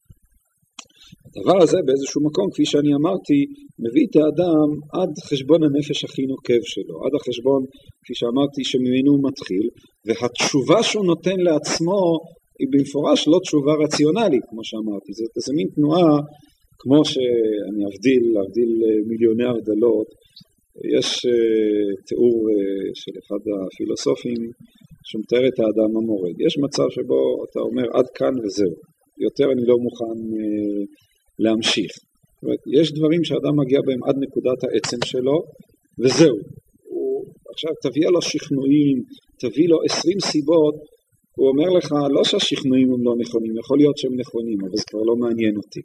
[1.26, 3.40] הדבר הזה באיזשהו מקום, כפי שאני אמרתי,
[3.84, 7.62] מביא את האדם עד חשבון הנפש הכי נוקב שלו, עד החשבון,
[8.04, 9.66] כפי שאמרתי, שממנו הוא מתחיל,
[10.06, 12.02] והתשובה שהוא נותן לעצמו
[12.60, 16.14] היא במפורש לא תשובה רציונלית, כמו שאמרתי, זה איזה מין תנועה,
[16.80, 18.72] כמו שאני אבדיל, להבדיל
[19.10, 20.10] מיליוני הבדלות,
[20.98, 22.56] יש uh, תיאור uh,
[23.02, 24.42] של אחד הפילוסופים
[25.10, 26.36] שמתאר את האדם המורד.
[26.46, 28.76] יש מצב שבו אתה אומר עד כאן וזהו,
[29.28, 30.86] יותר אני לא מוכן uh,
[31.40, 31.92] להמשיך.
[32.34, 35.38] זאת אומרת, יש דברים שאדם מגיע בהם עד נקודת העצם שלו,
[36.00, 36.38] וזהו.
[36.90, 38.98] הוא, עכשיו תביא לו שכנועים,
[39.42, 40.76] תביא לו עשרים סיבות,
[41.38, 45.04] הוא אומר לך לא שהשכנועים הם לא נכונים, יכול להיות שהם נכונים, אבל זה כבר
[45.10, 45.82] לא מעניין אותי.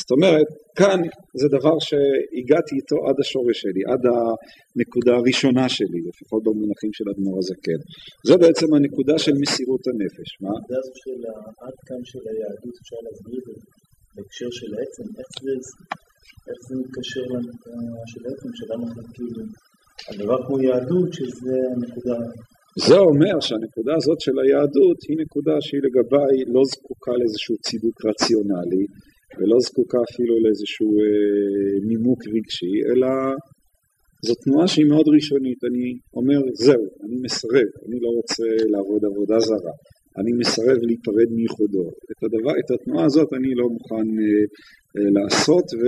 [0.00, 0.98] זאת אומרת, כאן
[1.40, 7.38] זה דבר שהגעתי איתו עד השורש שלי, עד הנקודה הראשונה שלי, לפחות במונחים של אדמו"ר
[7.38, 7.80] הזקן.
[8.28, 10.28] זו בעצם הנקודה של מסירות הנפש.
[10.40, 10.48] מה?
[10.48, 11.20] הנקודה הזו של
[11.64, 13.52] עד כאן של היהדות, אפשר להסביר את זה
[14.14, 15.52] בהקשר של העצם, איך זה,
[16.66, 19.42] זה מתקשר לנקודה של העצם, שאדם מחליט כאילו,
[20.10, 22.16] הדבר כמו יהדות, שזה הנקודה...
[22.88, 28.84] זה אומר שהנקודה הזאת של היהדות היא נקודה שהיא לגביי לא זקוקה לאיזשהו צידוק רציונלי,
[29.38, 33.08] ולא זקוקה אפילו לאיזשהו אה, נימוק רגשי, אלא
[34.26, 35.60] זו תנועה שהיא מאוד ראשונית.
[35.70, 35.86] אני
[36.18, 39.74] אומר, זהו, אני מסרב, אני לא רוצה לעבוד עבודה זרה.
[40.20, 41.84] אני מסרב להיפרד מייחודו.
[42.10, 42.20] את,
[42.60, 44.44] את התנועה הזאת אני לא מוכן אה,
[44.96, 45.82] אה, לעשות, ו,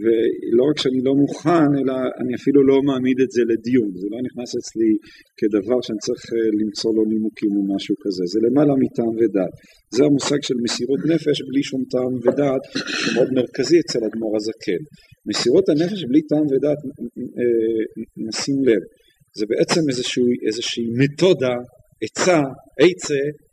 [0.00, 3.90] ולא רק שאני לא מוכן, אלא אני אפילו לא מעמיד את זה לדיון.
[4.00, 4.90] זה לא נכנס אצלי
[5.38, 8.24] כדבר שאני צריך אה, למצוא לו נימוקים או משהו כזה.
[8.32, 9.54] זה למעלה מטעם ודעת.
[9.96, 12.64] זה המושג של מסירות נפש בלי שום טעם ודעת,
[13.02, 14.82] שמאוד מרכזי אצל אדמו"ר הזקן.
[15.28, 16.80] מסירות הנפש בלי טעם ודעת,
[17.40, 17.82] אה,
[18.28, 18.82] נשים לב,
[19.38, 21.56] זה בעצם איזושהי, איזושהי מתודה
[22.04, 22.40] עצה,
[22.84, 23.51] עצה, אה,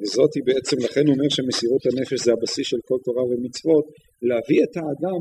[0.00, 3.86] וזאת היא בעצם, לכן אומר שמסירות הנפש זה הבסיס של כל תורה ומצוות,
[4.28, 5.20] להביא את האדם,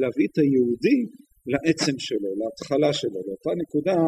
[0.00, 1.00] להביא את היהודי
[1.52, 3.98] לעצם שלו, להתחלה שלו, לאותה נקודה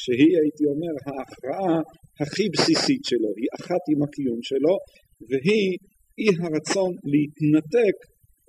[0.00, 1.74] שהיא, הייתי אומר, ההכרעה
[2.20, 4.74] הכי בסיסית שלו, היא אחת עם הקיום שלו,
[5.28, 5.70] והיא
[6.20, 7.96] אי הרצון להתנתק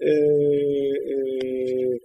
[0.04, 1.98] אה, אה,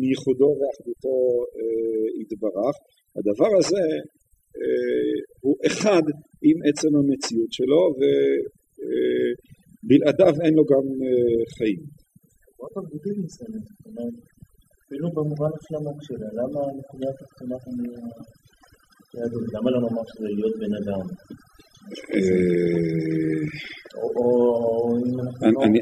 [0.00, 1.16] מייחודו ואחדותו
[1.56, 2.76] אה, יתברך.
[3.16, 4.02] הדבר הזה אה,
[5.40, 6.02] הוא אחד
[6.42, 7.94] עם עצם המציאות שלו
[9.84, 10.86] ובלעדיו אין לו גם
[11.58, 11.80] חיים.
[14.86, 17.56] אפילו במובן השלמות שלה, למה נקודת התחתונה
[19.14, 19.46] היהדות?
[19.54, 21.04] למה לא לומר שזה להיות בן אדם?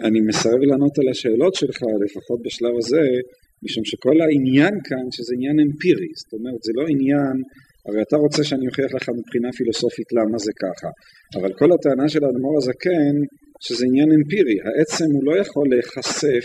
[0.09, 3.05] אני מסרב לענות על השאלות שלך, לפחות בשלב הזה,
[3.65, 7.37] משום שכל העניין כאן, שזה עניין אמפירי, זאת אומרת, זה לא עניין,
[7.87, 10.89] הרי אתה רוצה שאני אוכיח לך מבחינה פילוסופית למה זה ככה,
[11.37, 13.15] אבל כל הטענה של האדמו"ר הזקן,
[13.65, 16.45] שזה עניין אמפירי, העצם הוא לא יכול להיחשף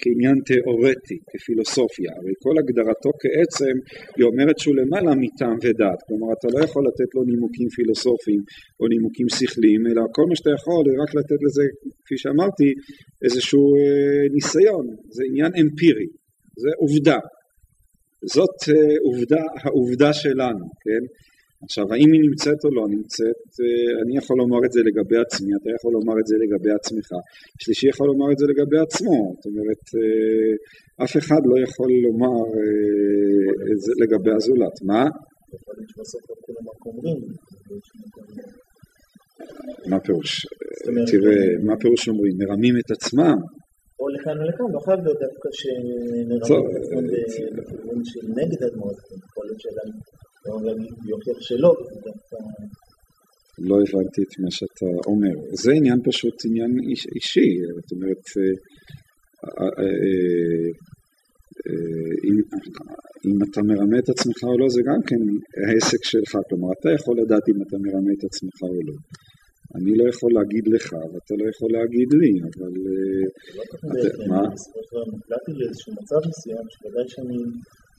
[0.00, 3.74] כעניין תיאורטי, כפילוסופיה, הרי כל הגדרתו כעצם
[4.16, 8.42] היא אומרת שהוא למעלה מטעם ודעת, כלומר אתה לא יכול לתת לו נימוקים פילוסופיים
[8.80, 11.64] או נימוקים שכליים, אלא כל מה שאתה יכול זה רק לתת לזה,
[12.04, 12.68] כפי שאמרתי,
[13.24, 14.84] איזשהו אה, ניסיון,
[15.16, 16.08] זה עניין אמפירי,
[16.62, 17.18] זה עובדה,
[18.22, 21.02] זאת אה, עובדה, העובדה שלנו, כן?
[21.62, 25.50] עכשיו, האם היא נמצאת או לא נמצאת, אה, אני יכול לומר את זה לגבי עצמי,
[25.58, 27.08] אתה יכול לומר את זה לגבי עצמך,
[27.62, 32.38] שלישי יכול לומר את זה לגבי עצמו, זאת אומרת, אה, אף אחד לא יכול לומר
[33.72, 34.76] את זה לגבי הזולת.
[34.82, 35.04] מה?
[39.90, 40.46] מה פירוש?
[41.10, 42.34] תראה, מה פירוש אומרים?
[42.38, 43.38] מרמים את עצמם?
[44.00, 45.48] או לכאן או לכאן, לא חייב להיות דווקא
[46.78, 47.04] עצמם
[47.56, 48.96] בכיוון של נגד הדמות,
[49.28, 49.88] יכול להיות שאדם
[51.12, 51.72] יוכיח שלא,
[53.68, 55.34] לא הבנתי את מה שאתה אומר.
[55.62, 58.54] זה עניין פשוט עניין איש, אישי, זאת אומרת, אה,
[59.60, 59.90] אה,
[61.66, 62.36] אה, אם,
[63.26, 65.22] אם אתה מרמה את עצמך או לא, זה גם כן
[65.66, 68.96] העסק שלך, כלומר, אתה יכול לדעת אם אתה מרמה את עצמך או לא.
[69.76, 72.72] אני לא יכול להגיד לך, ואתה לא יכול להגיד לי, אבל...
[73.56, 74.42] לא מה?
[74.54, 77.38] בסופו של דבר נקלעתי לאיזשהו מצב מסוים, שוודאי שאני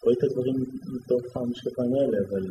[0.03, 0.55] רואה את הדברים
[0.95, 2.43] מתוך המשקפיים האלה, אבל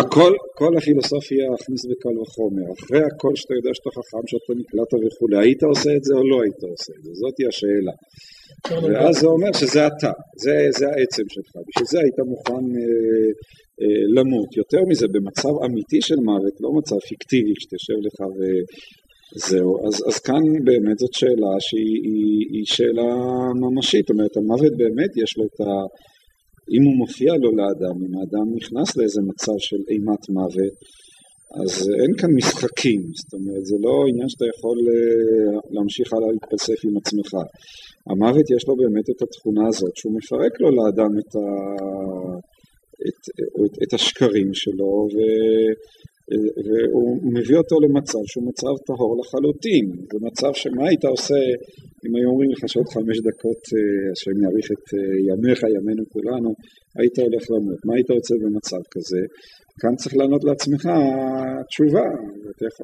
[0.00, 2.66] הכל, כל הפילוסופיה הכניס בקל וחומר.
[2.78, 6.42] אחרי הכל שאתה יודע שאתה חכם, שאתה נקלט וכולי, היית עושה את זה או לא
[6.42, 7.10] היית עושה את זה?
[7.20, 7.94] זאתי השאלה.
[8.92, 11.52] ואז זה אומר שזה אתה, זה, זה העצם שלך.
[11.66, 13.28] בשביל זה היית מוכן אה,
[13.82, 14.56] אה, למות.
[14.56, 18.40] יותר מזה, במצב אמיתי של מוות, לא מצב פיקטיבי, שתשב לך ו...
[19.34, 23.08] זהו, אז, אז כאן באמת זאת שאלה שהיא היא, היא שאלה
[23.60, 25.70] ממשית, זאת אומרת המוות באמת יש לו את ה...
[26.74, 30.74] אם הוא מופיע לו לאדם, אם האדם נכנס לאיזה מצב של אימת מוות,
[31.60, 36.78] אז אין כאן משחקים, זאת אומרת זה לא עניין שאתה יכול אה, להמשיך הלאה להתפלסף
[36.84, 37.30] עם עצמך.
[38.10, 41.46] המוות יש לו באמת את התכונה הזאת שהוא מפרק לו לאדם את, ה...
[43.06, 43.20] את,
[43.64, 45.16] את, את השקרים שלו ו...
[46.66, 49.86] והוא מביא אותו למצב שהוא מצב טהור לחלוטין.
[50.12, 51.40] זה מצב שמה היית עושה
[52.04, 56.50] אם היו אומרים לך שעוד חמש דקות, אה, השם יאריך את אה, ימיך, ימינו כולנו,
[56.98, 57.80] היית הולך למות.
[57.86, 59.22] מה היית רוצה במצב כזה?
[59.80, 60.84] כאן צריך לענות לעצמך
[61.70, 62.08] תשובה,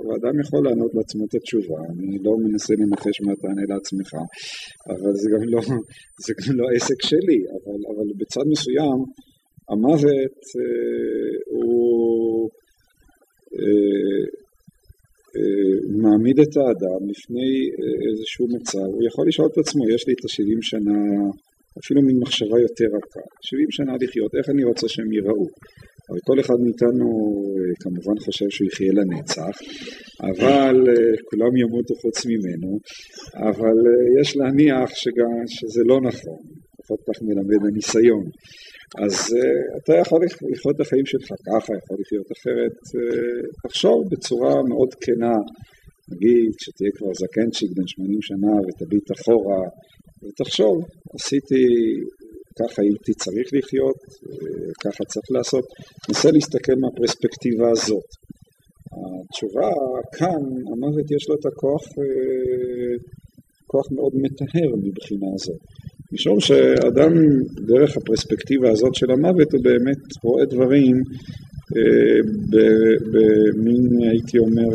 [0.06, 4.10] ואדם יכול לענות לעצמו את התשובה, אני לא מנסה לנחש מה תענה לעצמך,
[4.92, 5.60] אבל זה גם לא,
[6.24, 8.98] זה גם לא עסק שלי, אבל, אבל בצד מסוים
[9.70, 12.21] המוות אה, הוא
[16.02, 20.24] מעמיד את האדם לפני אה, איזשהו מצב, הוא יכול לשאול את עצמו, יש לי את
[20.24, 20.98] ה-70 שנה,
[21.80, 25.46] אפילו מין מחשבה יותר רכה, 70 שנה לחיות, איך אני רוצה שהם ייראו?
[26.08, 27.08] הרי כל אחד מאיתנו
[27.82, 29.54] כמובן חושב שהוא יחיה לנצח,
[30.30, 30.76] אבל
[31.28, 32.70] כולם ימותו חוץ ממנו,
[33.48, 33.76] אבל
[34.20, 36.40] יש להניח שגם, שזה לא נכון,
[36.78, 38.24] לפחות כך מלמד הניסיון.
[38.98, 44.62] אז uh, אתה יכול לחיות את החיים שלך ככה, יכול לחיות אחרת, uh, תחשוב בצורה
[44.68, 45.34] מאוד כנה,
[46.12, 49.62] נגיד שתהיה כבר זקנצ'יק בן 80 שנה ותביט אחורה,
[50.22, 50.76] ותחשוב,
[51.14, 51.64] עשיתי,
[52.58, 55.64] ככה הייתי צריך לחיות, uh, ככה צריך לעשות,
[56.10, 58.08] נסה להסתכל מהפרספקטיבה הזאת.
[59.24, 59.70] התשובה
[60.18, 61.84] כאן, המוות יש לו את הכוח,
[63.66, 65.62] כוח מאוד מטהר מבחינה הזאת.
[66.12, 67.12] משום שאדם,
[67.66, 70.96] דרך הפרספקטיבה הזאת של המוות, הוא באמת רואה דברים
[71.76, 72.18] אה,
[73.12, 74.68] במין, הייתי אומר,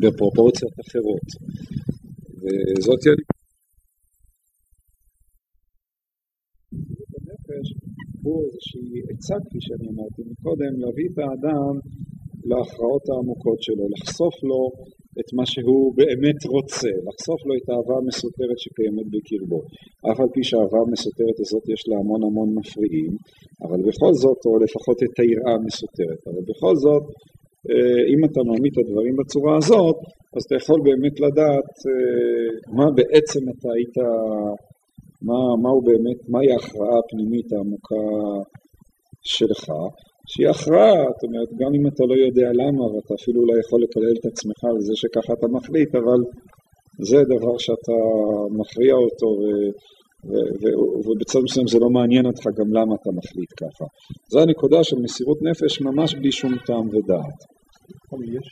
[0.00, 1.26] בפרופורציות אחרות.
[2.42, 3.00] וזאת
[7.16, 7.66] הנפש
[8.22, 11.74] הוא איזושהי עצה, כפי שאני אמרתי מקודם, להביא את האדם
[12.44, 14.60] להכרעות העמוקות שלו, לחשוף לו
[15.20, 19.60] את מה שהוא באמת רוצה, לחשוף לו את האהבה המסותרת שקיימת בקרבו.
[20.08, 23.12] אף על פי שהאהבה המסותרת הזאת יש לה המון המון מפריעים,
[23.64, 27.04] אבל בכל זאת, או לפחות את היראה המסותרת, אבל בכל זאת
[27.70, 29.98] אה, אם אתה מעמיד את הדברים בצורה הזאת,
[30.34, 33.96] אז אתה יכול באמת לדעת אה, מה בעצם אתה היית,
[35.28, 38.04] מה, מה הוא באמת, מהי ההכרעה הפנימית העמוקה
[39.34, 39.64] שלך,
[40.30, 44.14] שהיא הכרעה, זאת אומרת, גם אם אתה לא יודע למה, ואתה אפילו אולי יכול לקלל
[44.18, 46.20] את עצמך על זה שככה אתה מחליט, אבל
[47.08, 47.98] זה דבר שאתה
[48.58, 49.44] מכריע אותו, ו,
[50.30, 50.64] ו, ו,
[51.04, 53.84] ובצד מסוים זה לא מעניין אותך גם למה אתה מחליט ככה.
[54.32, 57.38] זו הנקודה של מסירות נפש ממש בלי שום טעם ודעת.
[58.36, 58.48] יש,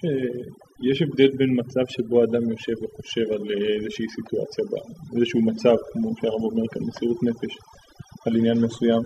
[0.90, 3.42] יש הבדל בין מצב שבו אדם יושב וחושב על
[3.76, 4.64] איזושהי סיטואציה,
[5.16, 7.52] איזשהו מצב, כמו שהרב אומר כאן, מסירות נפש,
[8.26, 9.02] על עניין מסוים,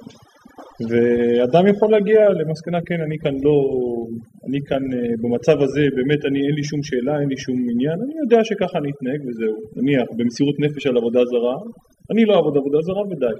[0.89, 3.57] ואדם יכול להגיע למסקנה, כן, אני כאן לא,
[4.49, 7.99] אני כאן אה, במצב הזה, באמת אני, אין לי שום שאלה, אין לי שום עניין,
[8.05, 9.57] אני יודע שככה אני אתנהג וזהו.
[9.77, 11.57] נניח, במסירות נפש על עבודה זרה,
[12.13, 13.37] אני לא אעבוד עבודה זרה ודי.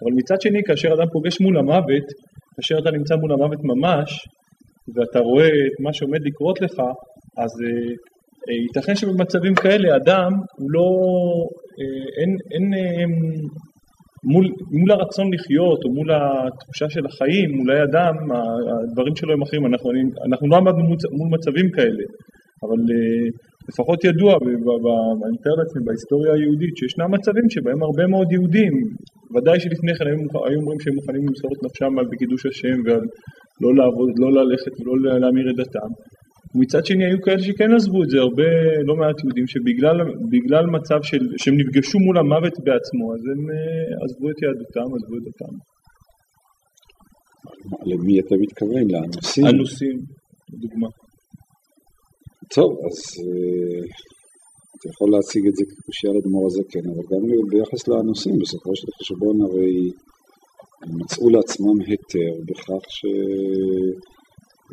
[0.00, 2.06] אבל מצד שני, כאשר אדם פוגש מול המוות,
[2.54, 4.08] כאשר אתה נמצא מול המוות ממש,
[4.94, 6.76] ואתה רואה את מה שעומד לקרות לך,
[7.42, 7.94] אז אה,
[8.48, 10.88] אה, ייתכן שבמצבים כאלה אדם הוא לא,
[11.78, 13.04] אה, אין, אין אה,
[14.24, 14.46] מול,
[14.78, 18.14] מול הרצון לחיות או מול התחושה של החיים, אולי אדם,
[18.90, 19.90] הדברים שלו הם אחרים, אנחנו,
[20.26, 20.82] אנחנו לא עמדנו
[21.18, 22.04] מול מצבים כאלה,
[22.64, 23.26] אבל אה,
[23.68, 24.30] לפחות ידוע,
[25.24, 28.74] אני מתאר לעצמי בהיסטוריה היהודית, שישנם מצבים שבהם הרבה מאוד יהודים,
[29.34, 33.04] ודאי שלפני כן היו, היו אומרים שהם מוכנים למסור את נפשם על בקידוש השם ועל
[33.62, 35.90] לא לעבוד, לא ללכת ולא להמיר את דתם.
[36.54, 38.50] ומצד שני היו כאלה שכן עזבו את זה, הרבה,
[38.88, 44.26] לא מעט יהודים שבגלל מצב של, שהם נפגשו מול המוות בעצמו, אז הם אה, עזבו
[44.30, 45.54] את יהדותם, עזבו את דתם.
[47.90, 48.84] למי אתה מתכוון?
[48.90, 49.46] לאנוסים?
[49.46, 49.96] אנוסים,
[50.52, 50.88] לדוגמה.
[52.54, 53.84] טוב, אז uh,
[54.74, 58.88] אתה יכול להציג את זה כקושייה לדמור הזה, כן, אבל גם ביחס לאנוסים, בסופו של
[58.98, 59.74] חשבון הרי
[60.82, 63.00] הם מצאו לעצמם היתר בכך ש...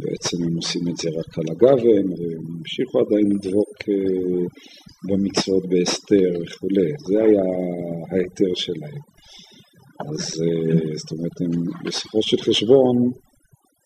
[0.03, 4.43] בעצם הם עושים את זה רק על הגוון, והם המשיכו עדיין לדבוק אה,
[5.07, 7.45] במצוות באסתר וכולי, זה היה
[8.11, 9.01] ההיתר שלהם.
[10.09, 11.53] אז אה, זאת אומרת, הם
[11.85, 12.95] בסופו של חשבון,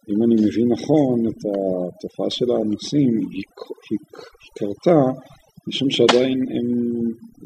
[0.10, 3.45] אם אני מבין נכון, את התופעה של האנוסים, היא,
[3.89, 4.02] היא,
[4.43, 5.02] היא קרתה
[5.67, 6.67] משום שעדיין הם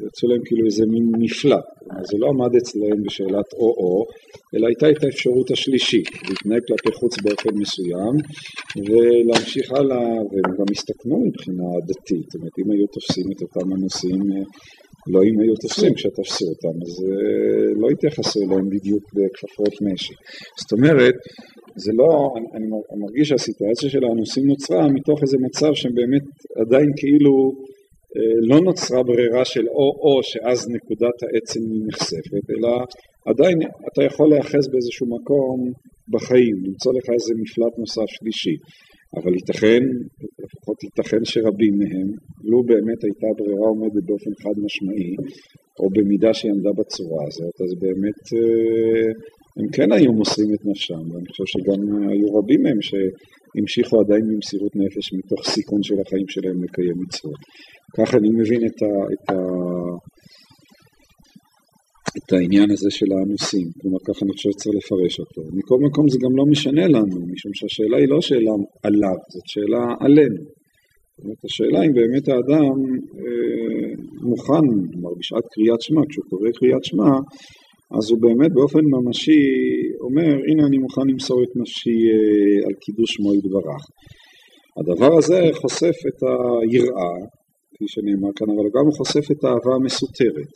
[0.06, 1.64] יצאו להם כאילו איזה מין מפלט,
[2.10, 4.04] זה לא עמד אצלם בשאלת או-או,
[4.54, 8.14] אלא הייתה את האפשרות השלישית, להתנהג כלפי חוץ באופן מסוים
[8.86, 14.20] ולהמשיך הלאה, והם גם הסתכנו מבחינה דתית, זאת אומרת אם היו תופסים את אותם הנושאים,
[15.12, 20.14] לא אם היו תופסים כשתפסו אותם, אז אה, לא התייחסו אליהם בדיוק בכפפות נשק.
[20.60, 21.14] זאת אומרת,
[21.76, 26.26] זה לא, אני, אני מרגיש שהסיטואציה של הנושאים נוצרה מתוך איזה מצב שהם באמת
[26.56, 27.77] עדיין כאילו אה,
[28.50, 32.70] לא נוצרה ברירה של או-או שאז נקודת העצם נחשפת, אלא
[33.26, 33.58] עדיין
[33.92, 35.72] אתה יכול להיאחז באיזשהו מקום
[36.08, 38.56] בחיים, למצוא לך איזה מפלט נוסף שלישי,
[39.16, 39.82] אבל ייתכן,
[40.44, 42.08] לפחות ייתכן שרבים מהם,
[42.50, 45.12] לו באמת הייתה ברירה עומדת באופן חד משמעי,
[45.80, 49.08] או במידה שהיא עמדה בצורה הזאת, אז באמת אה,
[49.58, 54.72] הם כן היו מוסרים את נפשם, ואני חושב שגם היו רבים מהם שהמשיכו עדיין במסירות
[54.76, 57.40] נפש מתוך סיכון של החיים שלהם לקיים מצוות.
[57.96, 59.36] ככה אני מבין את, ה, את, ה,
[62.18, 65.42] את העניין הזה של האנוסים, כלומר ככה אני חושב שצריך לפרש אותו.
[65.58, 68.54] מכל מקום זה גם לא משנה לנו, משום שהשאלה היא לא שאלה
[68.86, 70.42] עליו, זאת שאלה עלינו.
[71.18, 72.76] זאת אומרת, השאלה אם באמת האדם
[73.22, 73.88] אה,
[74.30, 77.10] מוכן, כלומר בשעת קריאת שמע, כשהוא קורא קריאת שמע,
[77.96, 79.40] אז הוא באמת באופן ממשי
[80.06, 83.82] אומר, הנה אני מוכן למסור את נפשי אה, על קידוש שמו יתברך.
[84.78, 87.14] הדבר הזה חושף את היראה,
[87.78, 90.50] כפי שנאמר כאן, אבל גם הוא חושף את האהבה המסותרת.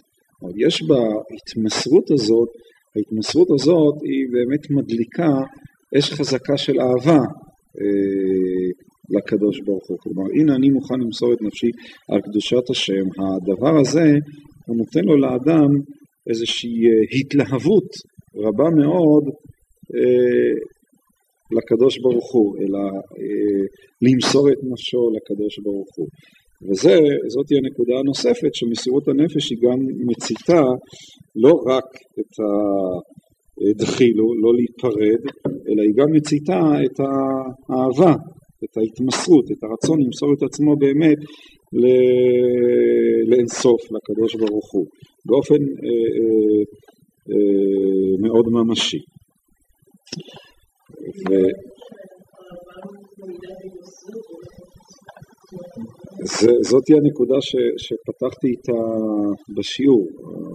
[0.57, 2.49] יש בהתמסרות הזאת,
[2.97, 5.31] ההתמסרות הזאת היא באמת מדליקה
[5.99, 7.21] אש חזקה של אהבה
[7.81, 8.69] אה,
[9.11, 9.99] לקדוש ברוך הוא.
[9.99, 11.71] כלומר, הנה אני מוכן למסור את נפשי
[12.11, 13.05] על קדושת השם.
[13.19, 14.07] הדבר הזה,
[14.67, 15.71] הוא נותן לו לאדם
[16.31, 17.91] איזושהי אה, התלהבות
[18.37, 19.25] רבה מאוד
[19.95, 20.53] אה,
[21.57, 22.79] לקדוש ברוך הוא, אלא
[23.19, 23.65] אה,
[24.03, 26.07] למסור את נפשו לקדוש ברוך הוא.
[26.69, 30.63] וזאת הנקודה הנוספת שמסירות הנפש היא גם מציתה
[31.37, 31.85] לא רק
[32.21, 32.35] את
[33.71, 38.15] הדחילו, לא להיפרד, אלא היא גם מציתה את האהבה,
[38.65, 41.19] את ההתמסרות, את הרצון למסור את עצמו באמת
[43.31, 44.87] לאינסוף, לקדוש ברוך הוא,
[45.27, 46.63] באופן אה, אה,
[47.31, 48.99] אה, מאוד ממשי.
[51.29, 51.33] ו...
[56.61, 58.81] זאתי הנקודה ש, שפתחתי איתה
[59.57, 60.07] בשיעור.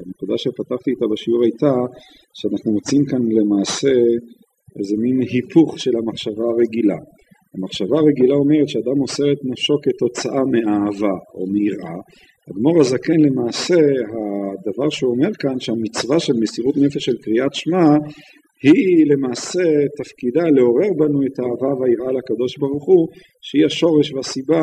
[0.05, 1.73] הנקודה שפתחתי איתה בשיעור הייתה
[2.33, 3.93] שאנחנו מוצאים כאן למעשה
[4.79, 6.99] איזה מין היפוך של המחשבה הרגילה.
[7.55, 11.99] המחשבה הרגילה אומרת שאדם מוסר את נפשו כתוצאה מאהבה או מיראה.
[12.49, 13.81] אדמו"ר הזקן למעשה,
[14.53, 17.85] הדבר שהוא אומר כאן, שהמצווה של מסירות נפש של קריאת שמע
[18.63, 19.63] היא למעשה
[19.97, 23.07] תפקידה לעורר בנו את האהבה והיראה לקדוש ברוך הוא,
[23.41, 24.61] שהיא השורש והסיבה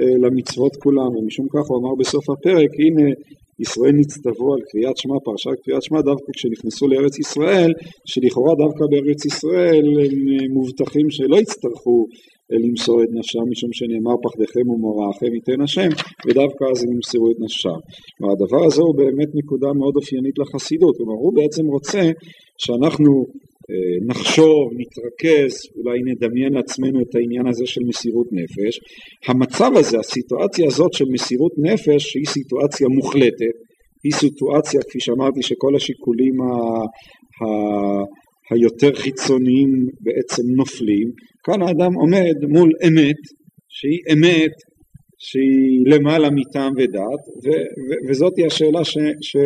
[0.00, 3.10] אה, למצוות כולם, ומשום כך הוא אמר בסוף הפרק, הנה
[3.60, 7.72] ישראל נצטוו על קריאת שמע, פרשת קריאת שמע, דווקא כשנכנסו לארץ ישראל,
[8.06, 12.06] שלכאורה דווקא בארץ ישראל הם אה, מובטחים שלא יצטרכו
[12.52, 15.90] אה, למסור את נפשם, משום שנאמר פחדכם ומוראכם ייתן השם,
[16.26, 17.78] ודווקא אז הם ימסרו את נפשם.
[18.20, 22.02] והדבר הזה הוא באמת נקודה מאוד אופיינית לחסידות, כלומר הוא בעצם רוצה
[22.58, 23.26] שאנחנו
[23.70, 28.80] אה, נחשוב, נתרכז, אולי נדמיין לעצמנו את העניין הזה של מסירות נפש.
[29.26, 33.56] המצב הזה, הסיטואציה הזאת של מסירות נפש, שהיא סיטואציה מוחלטת,
[34.04, 36.44] היא סיטואציה, כפי שאמרתי, שכל השיקולים ה...
[37.38, 37.44] ה...
[38.50, 41.08] היותר חיצוניים בעצם נופלים.
[41.44, 43.20] כאן האדם עומד מול אמת,
[43.68, 44.52] שהיא אמת
[45.28, 48.98] שהיא למעלה מטעם ודעת, ו- ו- וזאת היא השאלה ש...
[49.20, 49.36] ש...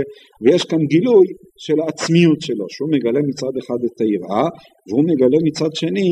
[0.43, 1.27] ויש כאן גילוי
[1.59, 4.49] של העצמיות שלו, שהוא מגלה מצד אחד את היראה,
[4.89, 6.11] והוא מגלה מצד שני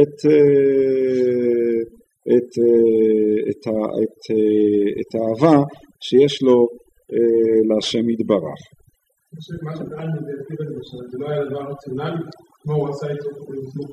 [0.00, 1.78] את, אה,
[2.32, 3.66] את, אה, את, את,
[4.02, 5.58] את, אה, את האהבה
[6.00, 6.68] שיש לו
[7.68, 8.60] להשם יתברך.
[9.62, 10.04] מה שקרה
[10.70, 12.22] למשל, זה לא היה דבר רציונלי,
[12.62, 13.06] כמו הוא עשה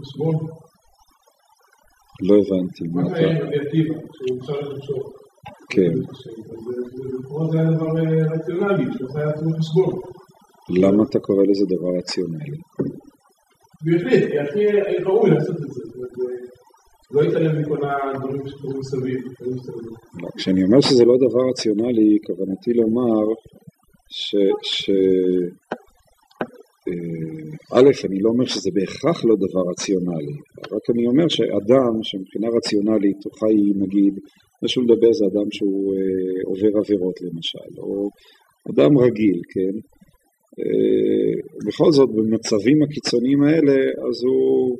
[0.01, 0.35] חשבון.
[2.21, 2.83] לא הבנתי.
[2.93, 3.01] מה
[4.51, 5.13] לחשוב?
[5.69, 5.93] כן.
[9.59, 9.93] חשבון.
[10.69, 12.57] למה אתה קורא לזה דבר רציונלי?
[13.85, 14.65] בהחלט, כי הכי
[15.05, 15.81] ראוי לעשות את זה.
[17.11, 19.21] לא יתעלם מכל הדברים שקורים מסביב.
[20.37, 23.33] כשאני אומר שזה לא דבר רציונלי, כוונתי לומר
[24.09, 24.35] ש...
[27.75, 30.37] א', אני לא אומר שזה בהכרח לא דבר רציונלי,
[30.73, 34.13] רק אני אומר שאדם שמבחינה רציונלית הוא חי נגיד,
[34.61, 38.09] מה שהוא מדבר זה אדם שהוא אה, עובר עבירות למשל, או
[38.71, 39.75] אדם רגיל, כן?
[40.59, 41.33] אה,
[41.67, 43.77] בכל זאת במצבים הקיצוניים האלה
[44.07, 44.77] אז הוא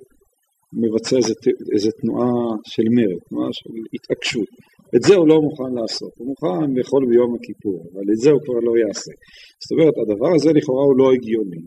[0.82, 1.34] מבצע איזה,
[1.74, 2.34] איזה תנועה
[2.74, 4.50] של מרד, תנועה של התעקשות.
[4.96, 8.42] את זה הוא לא מוכן לעשות, הוא מוכן לאכול ביום הכיפור, אבל את זה הוא
[8.46, 9.14] כבר לא יעשה.
[9.62, 11.64] זאת אומרת, הדבר הזה לכאורה הוא לא הגיוני.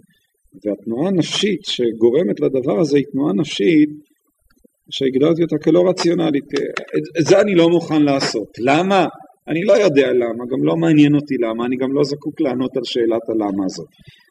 [0.64, 3.88] והתנועה הנפשית שגורמת לדבר הזה היא תנועה נפשית
[4.90, 6.44] שהגדרתי אותה כלא רציונלית.
[7.20, 8.48] את זה אני לא מוכן לעשות.
[8.58, 9.06] למה?
[9.48, 12.84] אני לא יודע למה, גם לא מעניין אותי למה, אני גם לא זקוק לענות על
[12.84, 13.86] שאלת הלמה הזאת.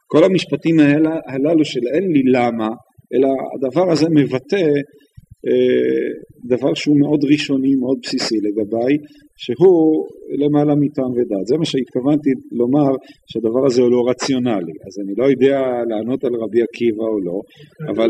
[0.07, 0.79] כל המשפטים
[1.27, 2.67] הללו של אין לי למה,
[3.13, 4.65] אלא הדבר הזה מבטא
[5.47, 6.07] אה,
[6.45, 8.97] דבר שהוא מאוד ראשוני, מאוד בסיסי לגביי,
[9.37, 10.07] שהוא
[10.41, 11.45] למעלה מטעם ודת.
[11.47, 12.91] זה מה שהתכוונתי לומר,
[13.29, 14.75] שהדבר הזה הוא לא רציונלי.
[14.87, 15.59] אז אני לא יודע
[15.89, 17.39] לענות על רבי עקיבא או לא,
[17.91, 18.09] אבל...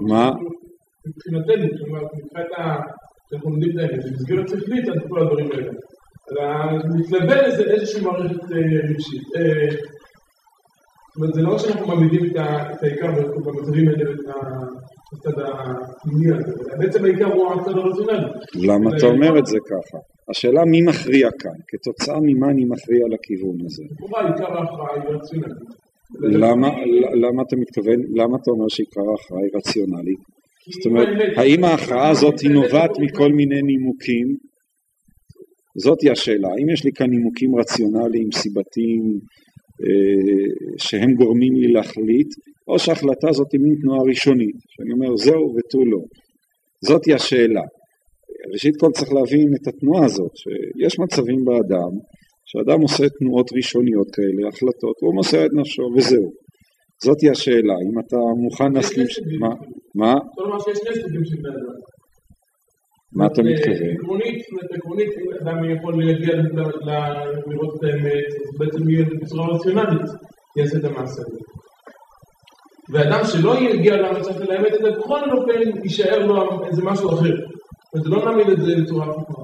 [0.00, 0.30] מה?
[1.06, 2.76] מבחינתנו, כלומר, מבחינת ה...
[3.30, 5.72] שאנחנו לומדים את האמת, במסגרת שכלית על כל הדברים האלה.
[6.30, 6.44] אלא
[6.98, 9.22] מתלווה לזה איזושהי מערכת אה, רגשית.
[9.36, 9.70] אה,
[11.08, 12.36] זאת אומרת, זה לא שאנחנו מעמידים את
[12.82, 13.10] העיקר
[13.46, 14.04] במצבים האלה,
[15.12, 18.26] הצד הפנימי הזה, בעצם העיקר הוא הצד הרציונלי.
[18.54, 19.98] למה אתה אומר את זה ככה?
[20.30, 23.84] השאלה מי מכריע כאן, כתוצאה ממה אני מכריע לכיוון הזה.
[26.20, 26.68] למה,
[27.22, 30.22] למה אתה מתכוון, למה אתה אומר שעיקר ההכרעה היא רציונלית?
[30.74, 34.26] זאת אומרת, האם ההכרעה הזאת היא נובעת מכל מיני נימוקים?
[35.76, 39.47] זאתי השאלה, האם יש לי כאן נימוקים רציונליים, סיבתיים, אה,
[40.78, 42.28] שהם גורמים לי להחליט,
[42.68, 46.00] או שההחלטה הזאת היא מין תנועה ראשונית, שאני אומר זהו ותו לא.
[46.80, 47.62] זאתי השאלה.
[48.52, 51.92] ראשית כל צריך להבין את התנועה הזאת, שיש מצבים באדם,
[52.44, 56.32] שאדם עושה תנועות ראשוניות כאלה, החלטות, הוא מוסר את נפשו וזהו.
[57.04, 59.06] זאתי השאלה, אם אתה מוכן להסכים...
[59.40, 59.48] מה?
[59.94, 60.14] מה?
[60.34, 61.97] כלומר שיש שני סוגים של בני אדם.
[63.12, 63.90] מה אתה מתכוון?
[63.98, 64.42] עקרונית,
[64.74, 66.34] עקרונית, אם אדם יכול להגיע
[67.46, 70.08] לראות את האמת, אז בעצם יהיה בצורה רציונלית,
[70.56, 71.38] יעשה את המעשה הזה.
[72.92, 77.34] ואדם שלא יגיע למצב של האמת הזה, בכל אופן יישאר לו איזה משהו אחר.
[77.94, 79.42] וזה לא נעמיד את זה בצורה הפוכה.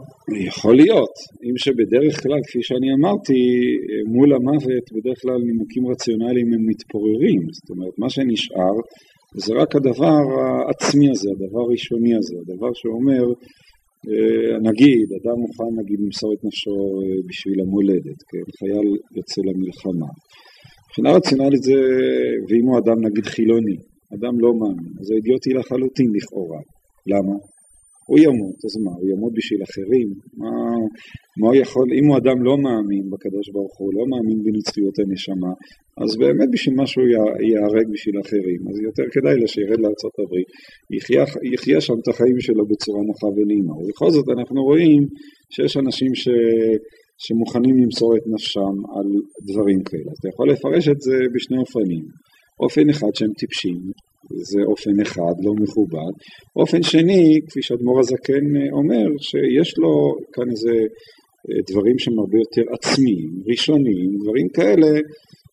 [0.49, 3.41] יכול להיות, אם שבדרך כלל, כפי שאני אמרתי,
[4.07, 8.77] מול המוות בדרך כלל נימוקים רציונליים הם מתפוררים, זאת אומרת, מה שנשאר
[9.37, 13.25] זה רק הדבר העצמי הזה, הדבר הראשוני הזה, הדבר שאומר,
[14.09, 20.11] אה, נגיד, אדם מוכן נגיד למסור את נפשו אה, בשביל המולדת, כן, חייל יוצא למלחמה.
[20.87, 21.79] מבחינה רציונלית זה,
[22.49, 23.77] ואם הוא אדם נגיד חילוני,
[24.15, 26.61] אדם לא מאמין, זה אידיוטי לחלוטין לכאורה.
[27.13, 27.37] למה?
[28.09, 30.09] הוא ימות, אז מה, הוא ימות בשביל אחרים?
[30.41, 30.53] מה,
[31.41, 35.53] מה הוא יכול, אם הוא אדם לא מאמין בקדוש ברוך הוא, לא מאמין בנצחיות הנשמה,
[36.03, 37.07] אז באמת בשביל מה שהוא
[37.49, 40.49] ייהרג בשביל אחרים, אז יותר כדאי לו שירד לארצות הברית,
[40.97, 43.75] יחיה, יחיה שם את החיים שלו בצורה נוחה ונעימה.
[43.79, 45.03] ובכל זאת אנחנו רואים
[45.55, 46.29] שיש אנשים ש...
[47.25, 49.09] שמוכנים למסור את נפשם על
[49.49, 50.11] דברים כאלה.
[50.17, 52.05] אתה יכול לפרש את זה בשני אופנים.
[52.61, 53.81] אופן אחד שהם טיפשים,
[54.31, 56.13] זה אופן אחד, לא מכובד.
[56.57, 60.75] אופן שני, כפי שאדמו"ר הזקן אומר, שיש לו כאן איזה
[61.51, 65.01] אה, דברים שהם הרבה יותר עצמיים, ראשוניים, דברים כאלה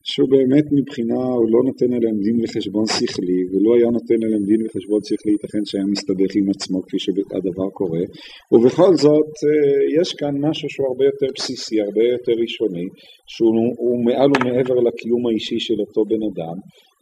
[0.04, 4.62] שהוא באמת מבחינה, הוא לא נותן עליהם דין וחשבון שכלי, ולא היה נותן עליהם דין
[4.66, 8.04] וחשבון שכלי, ייתכן שהיה מסתבך עם עצמו כפי שהדבר קורה,
[8.52, 12.88] ובכל זאת אה, יש כאן משהו שהוא הרבה יותר בסיסי, הרבה יותר ראשוני,
[13.34, 16.58] שהוא מעל ומעבר לקיום האישי של אותו בן אדם,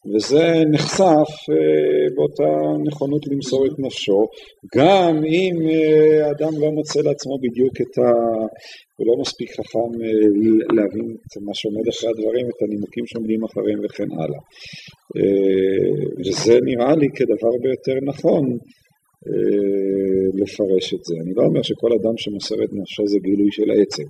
[0.07, 2.51] וזה נחשף אה, באותה
[2.87, 4.21] נכונות למסור את נפשו,
[4.77, 8.09] גם אם אה, אדם לא מוצא לעצמו בדיוק את ה...
[8.97, 10.09] הוא לא מספיק חכם אה,
[10.75, 14.41] להבין את מה שעומד אחרי הדברים, את הנימוקים שעומדים אחריהם וכן הלאה.
[16.19, 18.43] וזה נראה לי כדבר הרבה יותר נכון
[20.39, 21.15] לפרש את זה.
[21.23, 24.07] אני לא אומר שכל אדם שמוסר את נפשו זה גילוי של העצם.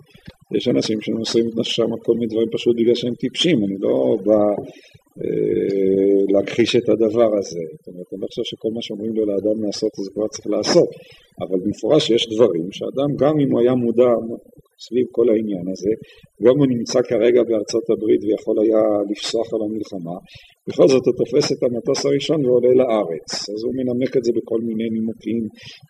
[0.56, 3.96] יש אנשים שמוסרים את נפשם על כל מיני דברים פשוט בגלל שהם טיפשים, אני לא
[4.26, 4.42] בא
[6.34, 7.60] להכחיש את הדבר הזה.
[7.78, 10.90] זאת אומרת, אני לא חושב שכל מה שאומרים לו לאדם לעשות, זה כבר צריך לעשות.
[11.42, 14.12] אבל במפורש יש דברים שאדם, גם אם הוא היה מודע
[14.86, 15.92] סביב כל העניין הזה,
[16.46, 20.18] גם הוא נמצא כרגע בארצות הברית ויכול היה לפסוח על המלחמה,
[20.68, 23.30] בכל זאת הוא תופס את המטוס הראשון ועולה לארץ.
[23.54, 25.40] אז הוא מנמק את זה בכל מיני נימוקים